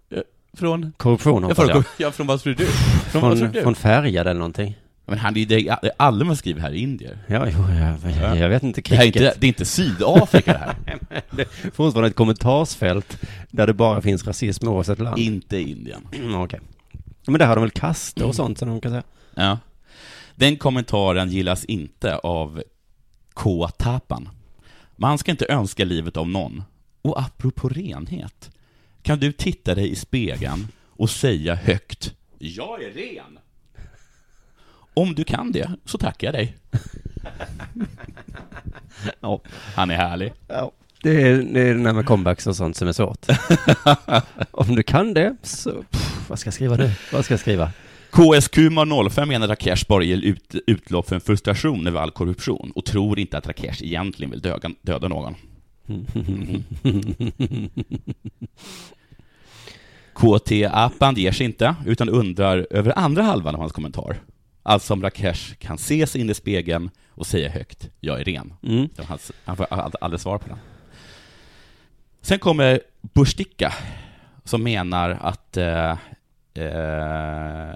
[0.56, 0.92] Från?
[0.96, 1.84] Korruption hoppas från, jag.
[1.96, 2.66] ja, från vad tror du?
[2.66, 3.62] Från, tror Från, du?
[3.62, 4.76] från färgad eller någonting.
[5.06, 7.18] Men han, det är det är alla man skriver här i indier.
[7.26, 7.58] Ja, jo,
[8.20, 8.80] jag, jag, vet inte.
[8.80, 9.06] Det, Cricket.
[9.06, 10.74] inte, det är inte Sydafrika det här.
[11.30, 13.18] det är fortfarande ett kommentarsfält
[13.50, 15.18] där det bara finns rasism oavsett land.
[15.18, 16.08] inte Indien.
[16.12, 16.60] Mm, Okej.
[17.26, 19.02] Men där har de väl kaster och sånt som de kan säga.
[19.34, 19.58] Ja.
[20.34, 22.62] Den kommentaren gillas inte av
[23.34, 24.28] K-Tapan.
[24.96, 26.62] Man ska inte önska livet av någon.
[27.02, 28.50] Och apropå renhet,
[29.02, 33.38] kan du titta dig i spegeln och säga högt Jag är ren.
[34.94, 36.56] Om du kan det, så tackar jag dig.
[39.20, 39.40] Ja.
[39.74, 40.32] Han är härlig.
[40.48, 40.72] Ja.
[41.02, 43.26] Det är, det är den här med comebacks och sånt som är svårt.
[44.50, 45.82] Om du kan det, så...
[45.90, 46.90] Pff, vad ska jag skriva nu?
[47.12, 47.70] Vad ska jag skriva?
[48.14, 48.56] KSQ
[49.10, 52.84] 05 menar att Rakesh bara ger ut, utlopp för en frustration över all korruption och
[52.84, 55.34] tror inte att Rakesh egentligen vill döda, döda någon.
[60.14, 64.16] KT Apand ger sig inte, utan undrar över andra halvan av hans kommentar.
[64.62, 68.52] Alltså om Rakesh kan se sig in i spegeln och säga högt, jag är ren.
[68.62, 68.88] Mm.
[68.96, 70.58] Hans- Han får ald- aldrig svar på den.
[72.20, 72.80] Sen kommer
[73.14, 73.74] Bursticka,
[74.44, 75.96] som menar att eh,
[76.54, 77.74] eh,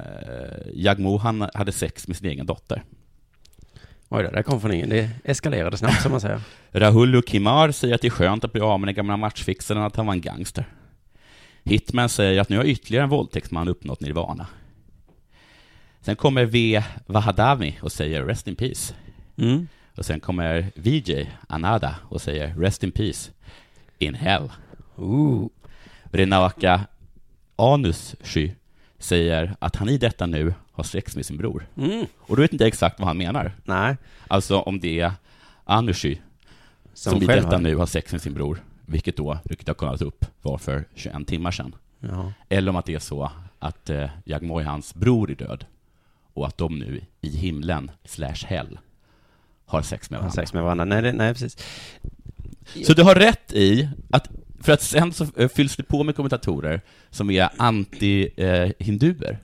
[0.75, 2.83] Jagmo han hade sex med sin egen dotter.
[4.09, 4.89] Oj då, det kom från ingen.
[4.89, 6.41] Det eskalerade snabbt som man säger.
[6.73, 9.97] Rahul Kimar säger att det är skönt att bli av med den gamla matchfixaren att
[9.97, 10.65] han var en gangster.
[11.65, 14.47] Hitman säger att nu har ytterligare en våldtäktsman uppnått nirvana.
[16.01, 16.83] Sen kommer V.
[17.07, 18.95] Vahadami och säger Rest in Peace.
[19.37, 19.69] Mm.
[19.97, 23.31] Och sen kommer VJ Anada och säger Rest in Peace.
[23.99, 24.51] In Hell.
[24.97, 25.49] Ooh.
[26.05, 26.81] Renaka
[27.57, 28.53] Anussky
[28.99, 31.67] säger att han i detta nu har sex med sin bror.
[31.77, 32.07] Mm.
[32.19, 33.53] Och du vet inte exakt vad han menar.
[33.65, 33.97] Nej.
[34.29, 35.13] Alltså om det är
[35.65, 36.17] Anushy
[36.95, 39.75] som, Som i detta har- nu har sex med sin bror, vilket då, vilket jag
[39.75, 41.75] har kollat upp, var för 21 timmar sedan.
[42.01, 42.33] Ja.
[42.49, 45.65] Eller om att det är så att eh, Jagmoy, hans bror, är död
[46.35, 48.79] och att de nu i himlen, slash hell,
[49.67, 50.43] har sex med Har varandra.
[50.43, 50.85] sex med varandra.
[50.85, 51.57] Nej, det, nej precis.
[52.87, 54.29] Så du har rätt i att,
[54.61, 59.39] för att sen så eh, fylls det på med kommentatorer som är anti-hinduer.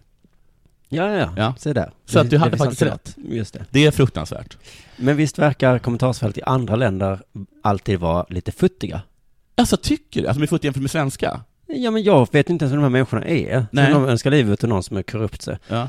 [0.88, 1.54] Ja, ja, ja.
[1.58, 1.90] Se där.
[2.04, 3.16] Så att du Det- hade det faktiskt rätt.
[3.28, 3.64] Just det.
[3.70, 4.56] Det är fruktansvärt.
[4.96, 7.20] Men visst verkar kommentarsfält i andra länder
[7.62, 9.02] alltid vara lite futtiga?
[9.54, 10.26] Alltså tycker du?
[10.28, 11.40] Alltså de är fullt jämfört med svenska?
[11.66, 13.66] Ja, men jag vet inte ens vem de här människorna är.
[13.72, 13.86] Nej.
[13.86, 15.58] Så de önskar livet till någon som är korrupt sig.
[15.68, 15.88] Ja.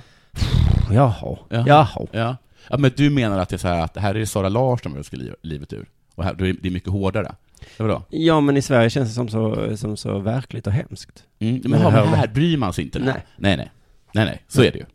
[0.92, 1.38] Jaha.
[1.50, 1.64] Ja.
[1.68, 2.08] Jaha.
[2.12, 2.38] Ja.
[2.70, 4.92] ja, men du menar att det är så här att det här är Sara Larsson
[4.92, 5.86] som önskar liv- livet ur?
[6.16, 7.36] Och här, då är det mycket hårdare?
[7.78, 8.04] Vadå?
[8.10, 11.24] Ja, men i Sverige känns det som så, som så verkligt och hemskt.
[11.40, 13.00] Mm, men, Men hör- här bryr man sig inte.
[13.00, 13.26] Nej.
[13.38, 13.72] nej, nej.
[14.14, 14.86] Nej, nej, så är det ju.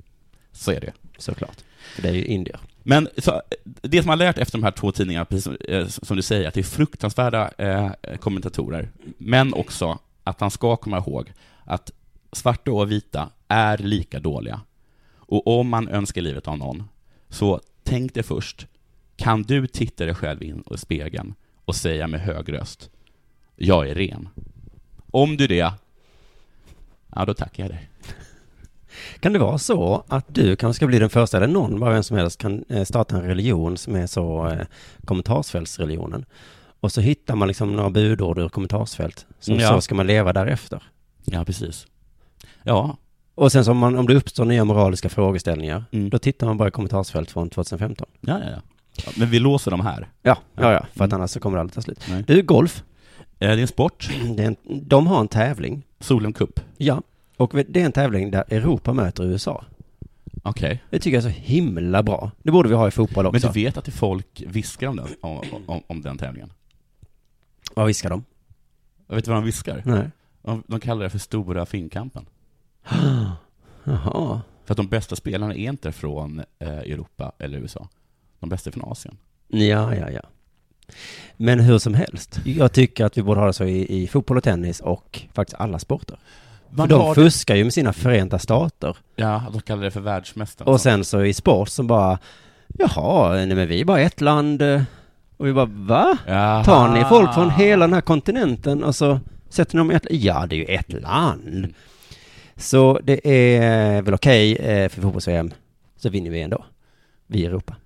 [0.53, 0.93] Så är det ju.
[1.19, 1.57] Såklart.
[1.95, 2.61] För det är ju indier.
[2.83, 5.87] Men så, det som man har lärt efter de här två tidningarna, precis som, eh,
[5.87, 10.99] som du säger, att det är fruktansvärda eh, kommentatorer, men också att han ska komma
[10.99, 11.33] ihåg
[11.65, 11.91] att
[12.33, 14.61] svarta och vita är lika dåliga.
[15.17, 16.89] Och om man önskar livet av någon,
[17.29, 18.67] så tänk dig först,
[19.17, 21.35] kan du titta dig själv in i spegeln
[21.71, 22.91] och säga med hög röst,
[23.57, 24.29] jag är ren.
[25.11, 25.73] Om du det,
[27.17, 27.91] ja då tackar jag dig.
[29.21, 32.03] Kan det vara så att du kanske ska bli den första, eller någon, bara vem
[32.03, 34.67] som helst, kan eh, starta en religion som är så eh,
[35.05, 36.25] kommentarsfältsreligionen?
[36.81, 39.27] Och så hittar man liksom några budord ur kommentarsfält.
[39.41, 39.69] Så, Ja.
[39.69, 40.83] så ska man leva därefter.
[41.25, 41.87] Ja, precis.
[42.63, 42.97] Ja,
[43.35, 46.11] Och sen så om, man, om det uppstår nya moraliska frågeställningar, Mm.
[46.11, 48.07] då tittar man bara i kommentarsfält från 2015.
[48.21, 48.51] ja, ja.
[48.51, 48.61] ja.
[49.07, 50.09] Ja men vi låser dem här.
[50.23, 51.21] Ja, ja, ja, för att Mm.
[51.21, 52.07] annars så kommer det aldrig ta slut.
[52.11, 52.25] Nej.
[52.27, 52.85] Du, golf,
[53.43, 55.83] Eh, Det är en sport, det är en, de har en tävling.
[56.01, 56.61] Solheim Cup.
[56.77, 57.03] Ja,
[57.37, 59.65] och det är en tävling där Europa möter USA.
[60.43, 60.83] Okej.
[60.91, 62.31] Det tycker jag är så himla bra.
[62.43, 63.47] Det borde vi ha i fotboll Men också.
[63.47, 66.53] du vet att det folk viskar om den, om, om, om den tävlingen?
[67.75, 68.25] Vad viskar de?
[69.07, 69.83] Jag vet du vad de viskar?
[69.87, 70.11] Nej.
[70.43, 72.27] De, de kallar det för Stora Finnkampen.
[73.85, 74.41] Jaha.
[74.65, 77.89] För att de bästa spelarna är inte från eh, Europa eller USA.
[78.41, 79.17] De bästa från Asien.
[79.49, 80.21] Ja, ja, ja.
[81.37, 84.37] Men hur som helst, jag tycker att vi borde ha det så i, i fotboll
[84.37, 86.19] och tennis och faktiskt alla sporter.
[86.71, 88.97] Man För de fuskar ju med sina förenta stater.
[89.17, 90.73] Ja, de kallar det för världsmästaren.
[90.73, 92.19] Och sen så i sport så bara,
[92.79, 94.63] jaha, nej men vi är bara ett land.
[94.63, 94.83] eh,
[95.37, 96.19] Och vi bara, va?
[96.27, 96.65] Jaha.
[96.65, 100.07] Tar ni folk från hela den här kontinenten och så sätter ni dem i ett
[100.11, 101.75] Ja, det är ju ett land.
[102.57, 105.51] Så det är väl okej eh, för fotbolls-VM,
[105.97, 106.65] så vinner vi ändå.
[107.27, 107.77] Vi i Europa.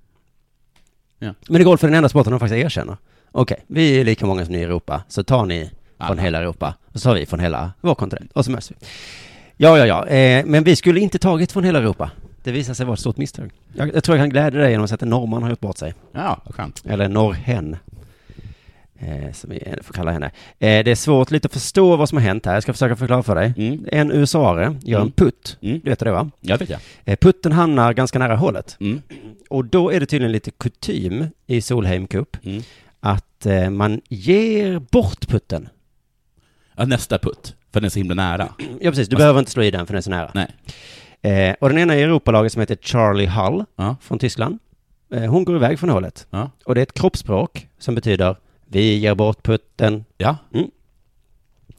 [1.25, 1.35] Ja.
[1.49, 2.97] Men det går för den enda sporten de faktiskt erkänner.
[3.33, 6.23] Okej, vi är lika många som ni i Europa, så tar ni från Alla.
[6.23, 8.75] hela Europa, och så tar vi från hela vår kontinent, och så möts vi.
[9.57, 12.11] Ja, ja, ja, eh, men vi skulle inte tagit från hela Europa.
[12.43, 13.51] Det visar sig vara ett stort misstag.
[13.73, 15.61] Jag, jag tror jag kan glädja dig genom att säga att en norrman har gjort
[15.61, 15.95] bort sig.
[16.13, 16.83] Ja, vad skönt.
[16.87, 17.77] Eller norrhen.
[19.05, 20.27] Eh, som vi får kalla henne.
[20.59, 22.55] Eh, det är svårt lite att förstå vad som har hänt här.
[22.55, 23.55] Jag ska försöka förklara för dig.
[23.57, 23.87] Mm.
[23.93, 25.13] En USA-are gör en Mm.
[25.13, 25.59] putt.
[25.63, 25.81] Mm.
[25.85, 26.31] Du vet det va?
[26.41, 26.81] Ja, vet jag.
[27.05, 28.77] Eh, putten hamnar ganska nära hålet.
[28.81, 29.03] Mm.
[29.51, 32.63] Och då är det tydligen lite kutym i Solheim Cup Mm.
[33.01, 35.69] att eh, man ger bort putten.
[36.77, 38.49] Ja, nästa putt, för den är så himla nära.
[38.81, 39.09] Ja, precis.
[39.09, 40.31] Du behöver inte slå i den för den är så nära.
[40.35, 40.49] Nej.
[41.23, 43.97] Eh, och den ena i Europalaget som heter Charlie Hull Ja.
[44.01, 44.59] från Tyskland.
[45.15, 46.27] Eh, hon går iväg från hålet.
[46.31, 46.51] Ja.
[46.65, 48.37] Och det är ett kroppsspråk som betyder
[48.75, 50.05] vi ger bort putten.
[50.17, 50.37] Ja.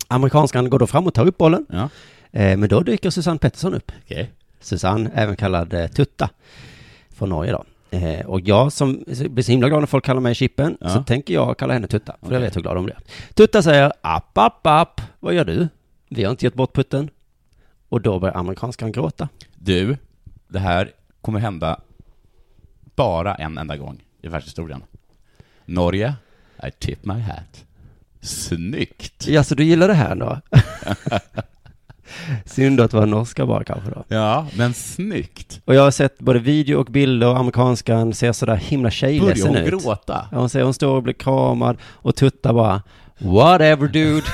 [0.07, 1.65] Amerikanskan går då fram och tar upp bollen.
[1.69, 1.89] Ja.
[2.31, 3.91] Eh, men då dyker Susanne Pettersson upp.
[4.05, 4.31] Okej.
[4.59, 6.29] Susanne, även kallad eh, Tutta,
[7.09, 7.65] från Norge då.
[7.97, 10.89] Eh, och jag som blir så himla glad när folk kallar mig Chippen, Ja.
[10.89, 12.41] så tänker jag kalla henne Tutta, för jag Okej.
[12.41, 12.97] vet hur glad hon blir.
[13.33, 15.67] Tutta säger app, app, app, vad gör du?
[16.09, 17.09] Vi har inte gett bort putten.
[17.89, 19.29] Och då börjar amerikanskan gråta.
[19.55, 19.97] Du,
[20.47, 21.79] det här kommer hända
[22.95, 24.83] bara en enda gång i världshistorien.
[25.65, 26.13] Norge,
[26.67, 27.65] I tip my hat.
[28.21, 29.27] Snyggt!
[29.27, 30.39] Ja, så du gillar det här då?
[32.45, 34.03] Synd att det var norska bara kanske då.
[34.07, 35.61] Ja, men snyggt!
[35.65, 39.47] Och jag har sett både video och bilder och amerikanskan ser sådär himla Börjar tjejledsen
[39.47, 39.69] hon ut.
[39.69, 40.27] gråta?
[40.31, 42.81] Ja, hon säger hon står och blir kramad och tuttar bara
[43.17, 44.27] Whatever dude.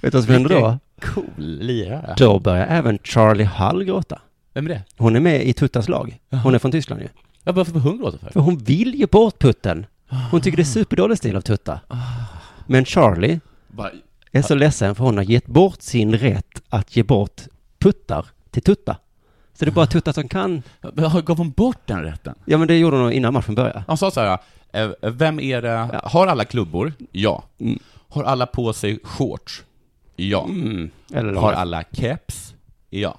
[0.00, 0.78] Vet du vad som händer då?
[1.02, 2.14] Cool lirare.
[2.18, 4.20] Då börjar även Charlie Hall gråta.
[4.54, 4.82] Vem är det?
[4.96, 6.18] Hon är med i Tuttas lag.
[6.42, 7.08] Hon är från Tyskland ju.
[7.44, 8.30] Ja, varför får hon gråta för?
[8.30, 9.86] För hon vill ge bort putten.
[10.30, 11.80] Hon tycker det är superdålig stil av Tutta.
[12.66, 13.40] Men Charlie
[14.32, 17.40] är så ledsen för hon har gett bort sin rätt att ge bort
[17.78, 18.96] puttar till Tutta.
[19.54, 20.62] Så det är bara Tutta som kan.
[21.24, 22.34] gav hon bort den rätten?
[22.44, 23.84] Ja men det gjorde hon innan matchen började.
[23.88, 24.38] Han sa så här,
[24.72, 26.92] eh, vem är det, har alla klubbor?
[27.12, 27.44] Ja.
[27.60, 27.78] Mm.
[28.08, 29.64] Har alla på sig shorts?
[30.16, 30.44] Ja.
[30.44, 30.90] Mm.
[31.14, 32.54] Eller Har alla keps?
[32.90, 33.18] Ja.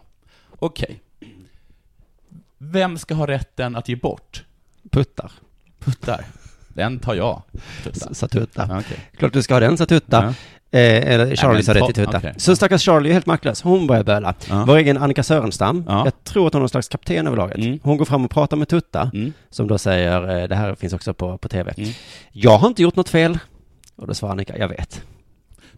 [0.59, 1.01] Okej.
[2.57, 4.45] Vem ska ha rätten att ge bort
[4.91, 5.31] puttar.
[5.79, 6.25] puttar?
[6.77, 7.41] Den tar jag.
[7.83, 8.13] Tutta.
[8.13, 8.65] Sa Tutta.
[8.69, 8.97] Ja, Okej.
[9.17, 10.23] Klart du ska ha den, sa Tutta.
[10.71, 10.79] Ja.
[10.79, 12.17] Eh, eller Charlie sa det till Tutta.
[12.17, 12.33] okej.
[12.37, 13.61] Så stackars Charlie är helt maktlös.
[13.61, 14.33] Hon börjar böla.
[14.49, 14.63] Ja.
[14.67, 16.01] Vår egen Annika Sörenstam, Ja.
[16.05, 17.57] jag tror att hon är någon slags kapten över laget.
[17.57, 17.79] Mm.
[17.83, 19.33] Hon går fram och pratar med Tutta, Mm.
[19.49, 21.73] som då säger, eh, det här finns också på, på tv.
[21.77, 21.89] Mm.
[22.31, 23.39] Jag har inte gjort något fel.
[23.95, 25.01] Och då svarar Annika, jag vet.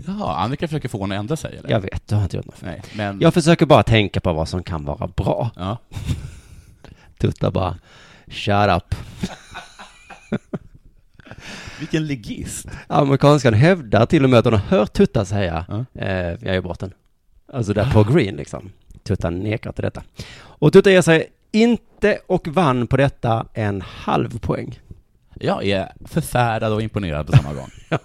[0.08, 1.70] Ja, Annika försöker få henne att ändra sig, eller?
[1.70, 2.70] Jag vet, du har inte gjort något fel.
[2.70, 3.20] Nej, men...
[3.22, 5.50] Jag försöker bara tänka på vad som kan vara bra.
[5.56, 5.78] Ja.
[7.20, 7.76] Tutta bara,
[8.28, 8.96] shut up.
[11.80, 12.68] Vilken ligist.
[12.88, 15.86] Amerikanskan hävdar till och med att hon har hört Tutta säga, Ja.
[16.02, 16.94] eh, jag gör bort den.
[17.54, 18.72] Alltså där på green liksom.
[19.04, 20.04] Tutta nekar till detta.
[20.42, 24.80] Och Tutta ger sig inte och vann på detta en halv poäng.
[25.42, 27.70] Jag är förfärad och imponerad på samma gång.
[27.90, 28.00] Ja,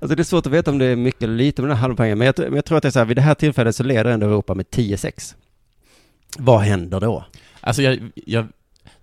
[0.00, 1.82] alltså det är svårt att veta om det är mycket eller lite med den här
[1.82, 3.76] halvpoängen, men jag, men jag tror att det är så här, vid det här tillfället
[3.76, 5.34] så leder ändå Europa med 10-6.
[6.38, 7.24] Vad händer då?
[7.60, 8.46] Alltså, jag, jag,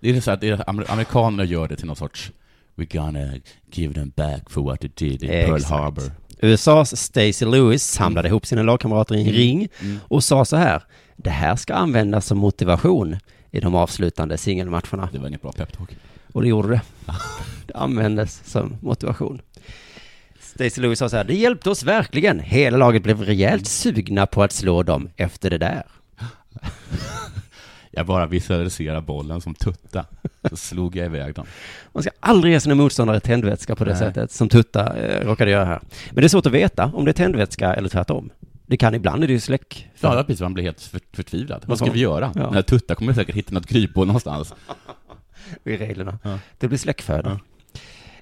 [0.00, 2.32] det är så att amerikanerna gör det till någon sorts
[2.78, 3.32] We're gonna
[3.70, 5.70] give them back for what they did in Pearl Exakt.
[5.70, 6.02] Harbor.
[6.42, 9.98] USAs Stacey Lewis samlade ihop sina lagkamrater i en ring Mm.
[10.08, 10.82] och sa så här,
[11.16, 13.16] det här ska användas som motivation
[13.50, 15.08] i de avslutande singelmatcherna.
[15.12, 15.90] Det var inget bra peptalk.
[16.32, 16.80] Och det gjorde det.
[17.66, 19.40] Det användes som motivation.
[20.40, 22.40] Stacey Lewis sa så här, det hjälpte oss verkligen.
[22.40, 25.82] Hela laget blev rejält sugna på att slå dem efter det där.
[27.98, 30.04] Jag bara visualiserar bollen som tutta.
[30.50, 31.46] Så slog jag iväg den.
[31.92, 33.98] Man ska aldrig ge sina motståndare tändvätska på det Nej.
[33.98, 35.80] sättet som Tutta eh, råkade göra här.
[36.10, 38.30] Men det är svårt att veta om det är tändvätska eller tvärtom.
[38.66, 39.90] Det kan ibland är det ju släck.
[40.00, 41.62] Ja, det precis, man blir helt för, förtvivlad.
[41.66, 42.32] Vad ska vi göra?
[42.34, 42.42] Ja.
[42.42, 44.54] Den här tutta kommer säkert hitta något kryphål någonstans.
[45.64, 46.18] i reglerna.
[46.22, 46.38] Ja.
[46.58, 47.40] Det blir släckföda.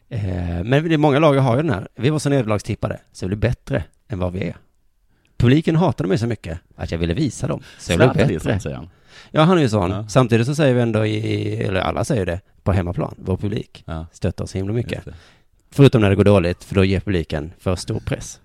[0.09, 0.21] Eh,
[0.65, 1.89] men det är många lag har ju den här.
[1.95, 4.57] Vi var så nederlagstippade, så vi blir bättre än vad vi är.
[5.37, 7.63] Publiken hatade mig så mycket att jag ville visa dem.
[7.79, 8.61] Så jag blev bättre.
[8.61, 8.89] säger han.
[9.31, 9.91] Ja, han är ju sån.
[9.91, 10.09] Ja.
[10.09, 14.07] Samtidigt så säger vi ändå i, eller alla säger det, på hemmaplan, vår publik Ja,
[14.13, 15.05] stöttar oss himla mycket.
[15.71, 18.41] Förutom när det går dåligt, för då ger publiken för stor press.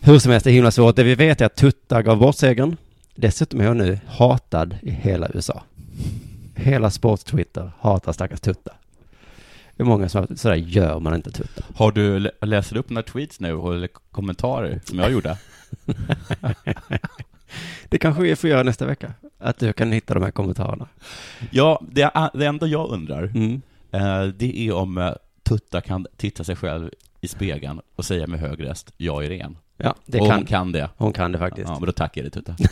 [0.00, 0.96] Hur som helst, det är himla svårt.
[0.96, 2.76] Det vi vet är att Tutta gav bort segern.
[3.14, 5.62] Dessutom är hon nu hatad i hela USA.
[6.54, 8.72] Hela sports-Twitter hatar stackars Tutta.
[9.76, 11.64] Det är många som sådär gör man inte Tutta.
[11.74, 15.38] Har du, lä- läser du upp några tweets nu, eller kommentarer, som jag gjorde?
[17.88, 19.12] Det kanske vi får göra nästa vecka.
[19.38, 20.88] Att du kan hitta de här kommentarerna.
[21.50, 23.62] Ja, det, det enda jag undrar, Mm.
[23.92, 28.40] eh, det är om eh, Tutta kan titta sig själv i spegeln och säga med
[28.40, 29.56] hög röst, jag är ren.
[29.76, 30.36] Ja, det och kan.
[30.36, 30.90] hon kan det.
[30.96, 31.68] Hon kan det faktiskt.
[31.68, 32.56] Ja, men då tackar jag dig Tutta.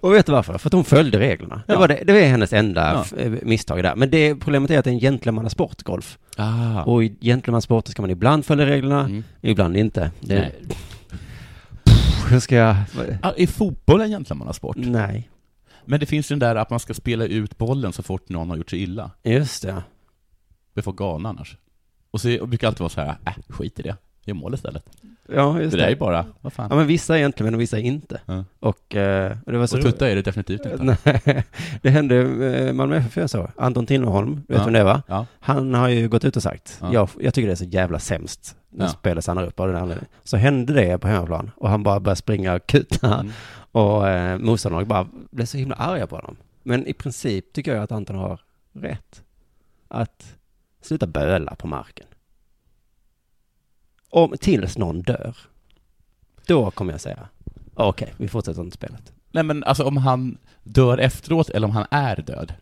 [0.00, 0.58] Och vet du varför?
[0.58, 1.62] För att hon följde reglerna.
[1.66, 1.78] Det, Ja.
[1.78, 3.18] var det, det var hennes enda Ja.
[3.18, 3.96] eh, misstag där.
[3.96, 6.18] Men det problemet är att det är en gentlemannasport, golf.
[6.36, 6.82] Ah.
[6.82, 9.24] Och i gentlemannasporter ska man ibland följa reglerna, Mm.
[9.40, 10.10] ibland inte.
[10.20, 10.50] Det,
[12.32, 12.76] Hur ska jag...
[13.22, 14.76] Ah, är fotboll en gentlemannasport?
[14.78, 15.28] Nej.
[15.84, 18.50] Men det finns ju den där att man ska spela ut bollen så fort någon
[18.50, 19.10] har gjort sig illa.
[19.22, 19.82] Just det.
[20.74, 21.56] Vi får galna annars.
[22.10, 23.96] Och så och brukar alltid vara så här, äh, skit i det.
[24.24, 24.84] Gör mål istället.
[25.34, 25.82] Ja, just Det det.
[25.84, 26.66] där är bara, vad fan.
[26.70, 28.20] Ja, men vissa är gentlemän och vissa är inte.
[28.26, 28.44] Ja.
[28.60, 30.96] Och, eh, och det var så Och Tutta är det definitivt inte.
[31.04, 31.44] Nej,
[31.82, 32.16] det hände
[32.66, 33.50] eh, Malmö FF så.
[33.56, 34.64] Anton Tinnerholm, vet du Ja.
[34.64, 35.02] vem det var?
[35.06, 35.26] Ja.
[35.40, 36.92] Han har ju gått ut och sagt, Ja.
[36.92, 38.88] jag, jag tycker det är så jävla sämst Ja.
[38.88, 40.10] spelet stannar upp av den anledningen.
[40.24, 43.32] Så hände det på hemmaplan och han bara började springa och kuta Mm.
[43.72, 46.36] och eh, motståndarna bara blev så himla arga på honom.
[46.62, 48.40] Men i princip tycker jag att Anton har
[48.72, 49.22] rätt.
[49.88, 50.36] Att
[50.80, 52.06] sluta böla på marken.
[54.10, 55.36] Om, tills någon dör.
[56.46, 57.28] Då kommer jag säga,
[57.74, 59.12] Okej, vi fortsätter inte spelet.
[59.30, 62.54] Nej men alltså om han dör efteråt eller om han är död.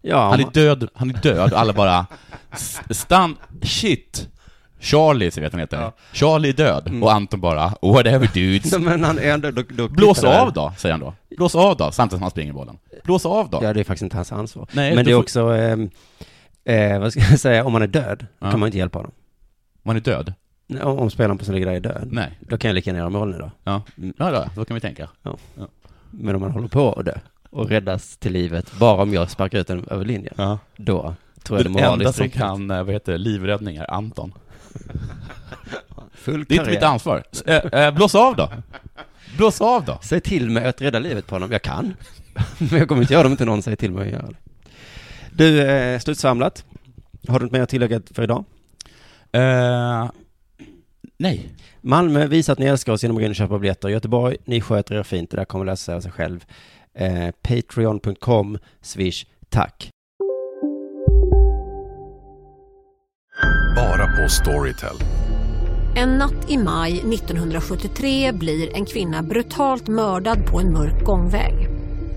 [0.00, 2.06] Ja, Han är död, han är död och alla bara
[2.50, 4.28] "S- Stan, shit!
[4.80, 5.92] Charlie, så vet han heter.
[6.12, 6.82] Charlie är död.
[6.88, 7.02] Mm.
[7.02, 8.78] Och Anton bara, whatever dudes.
[8.78, 10.40] Men han är då, då Blås det.
[10.40, 11.14] av då, säger han då.
[11.36, 12.78] Blås av då, samtidigt som han springer bollen.
[13.04, 13.58] Blås av då.
[13.62, 14.68] Ja, det är faktiskt inte hans ansvar.
[14.72, 15.90] Nej, Men det är får- också, ehm,
[16.64, 18.50] eh, vad ska jag säga, om han är död, Ja.
[18.50, 19.12] kan man inte hjälpa honom.
[19.82, 20.32] Om han är död?
[20.82, 22.08] Om, om spelaren på ligger där är död.
[22.12, 22.38] Nej.
[22.40, 23.50] Då kan jag lika gärna göra mål nu då.
[23.64, 24.14] Ja, Mm.
[24.18, 25.08] ja då, då kan vi tänka.
[26.10, 27.14] Men om man håller på att dö
[27.50, 30.58] och räddas till livet bara om jag sparkar ut den över linjen, Ja.
[30.76, 32.40] då tror jag det Den är enda moraliskt som riktigt.
[32.42, 34.32] kan, eh, vad heter det, livräddning är Anton.
[36.14, 37.22] Full Det är inte mitt ansvar.
[37.46, 38.52] Eh, eh, blås av då.
[39.36, 39.98] Blås av då.
[40.02, 41.52] Säg till mig att rädda livet på honom.
[41.52, 41.94] Jag kan.
[42.58, 44.36] Men jag kommer inte göra det om inte någon säger till mig att göra det.
[45.32, 46.64] Du, eh, slutsvamlat.
[47.28, 48.44] Har du något mer att tillägga för idag?
[49.32, 50.10] Eh,
[51.18, 51.48] nej.
[51.80, 53.88] Malmö, visa att ni älskar oss genom att gå in och köpa biljetter.
[53.88, 55.30] Göteborg, ni sköter er fint.
[55.30, 56.44] Det där kommer lösa sig av sig själv.
[56.94, 59.93] Eh, Patreon.com, swish, tack.
[64.24, 64.96] På Storytel.
[65.96, 71.68] En natt i maj 1973 blir en kvinna brutalt mördad på en mörk gångväg.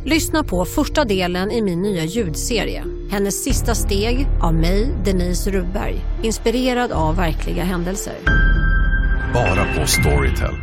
[0.05, 2.83] Lyssna på första delen i min nya ljudserie.
[3.11, 6.01] Hennes sista steg av mig, Denise Rubberg.
[6.23, 8.15] Inspirerad av verkliga händelser.
[9.33, 10.55] Bara på Storytel.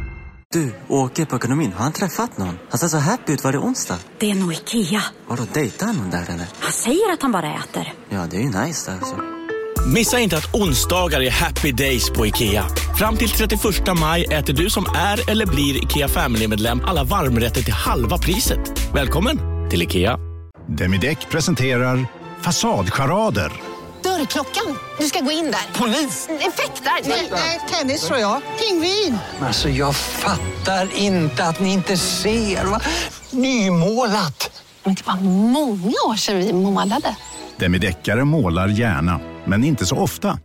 [0.52, 1.72] Du, åker på ekonomin.
[1.72, 2.58] Har han träffat någon?
[2.70, 3.44] Han ser så happy ut.
[3.44, 3.98] Var det onsdag?
[4.18, 5.02] Det är nog Ikea.
[5.26, 6.46] Har du dejtat någon där eller?
[6.60, 7.92] Han säger att han bara äter.
[8.08, 9.43] Ja, det är ju nice där alltså.
[9.86, 12.64] Missa inte att onsdagar är happy days på IKEA.
[12.98, 13.60] Fram till 31
[14.00, 18.58] maj äter du som är eller blir IKEA Family-medlem alla varmrätter till halva priset.
[18.94, 19.38] Välkommen
[19.70, 20.18] till IKEA.
[20.68, 22.06] Demideck presenterar
[22.42, 23.52] Fasadcharader.
[24.02, 24.78] Dörrklockan.
[24.98, 25.78] Du ska gå in där.
[25.78, 26.28] Polis?
[26.28, 27.08] Effektar?
[27.30, 28.40] Nej, tennis tror jag.
[28.60, 29.18] Pingvin.
[29.40, 32.64] Alltså jag fattar inte att ni inte ser.
[32.64, 32.80] Va?
[33.30, 34.62] Nymålat!
[34.84, 35.16] Men det var
[35.50, 37.16] många år sedan vi målade.
[37.58, 40.38] Demideckare målar gärna, men inte så ofta.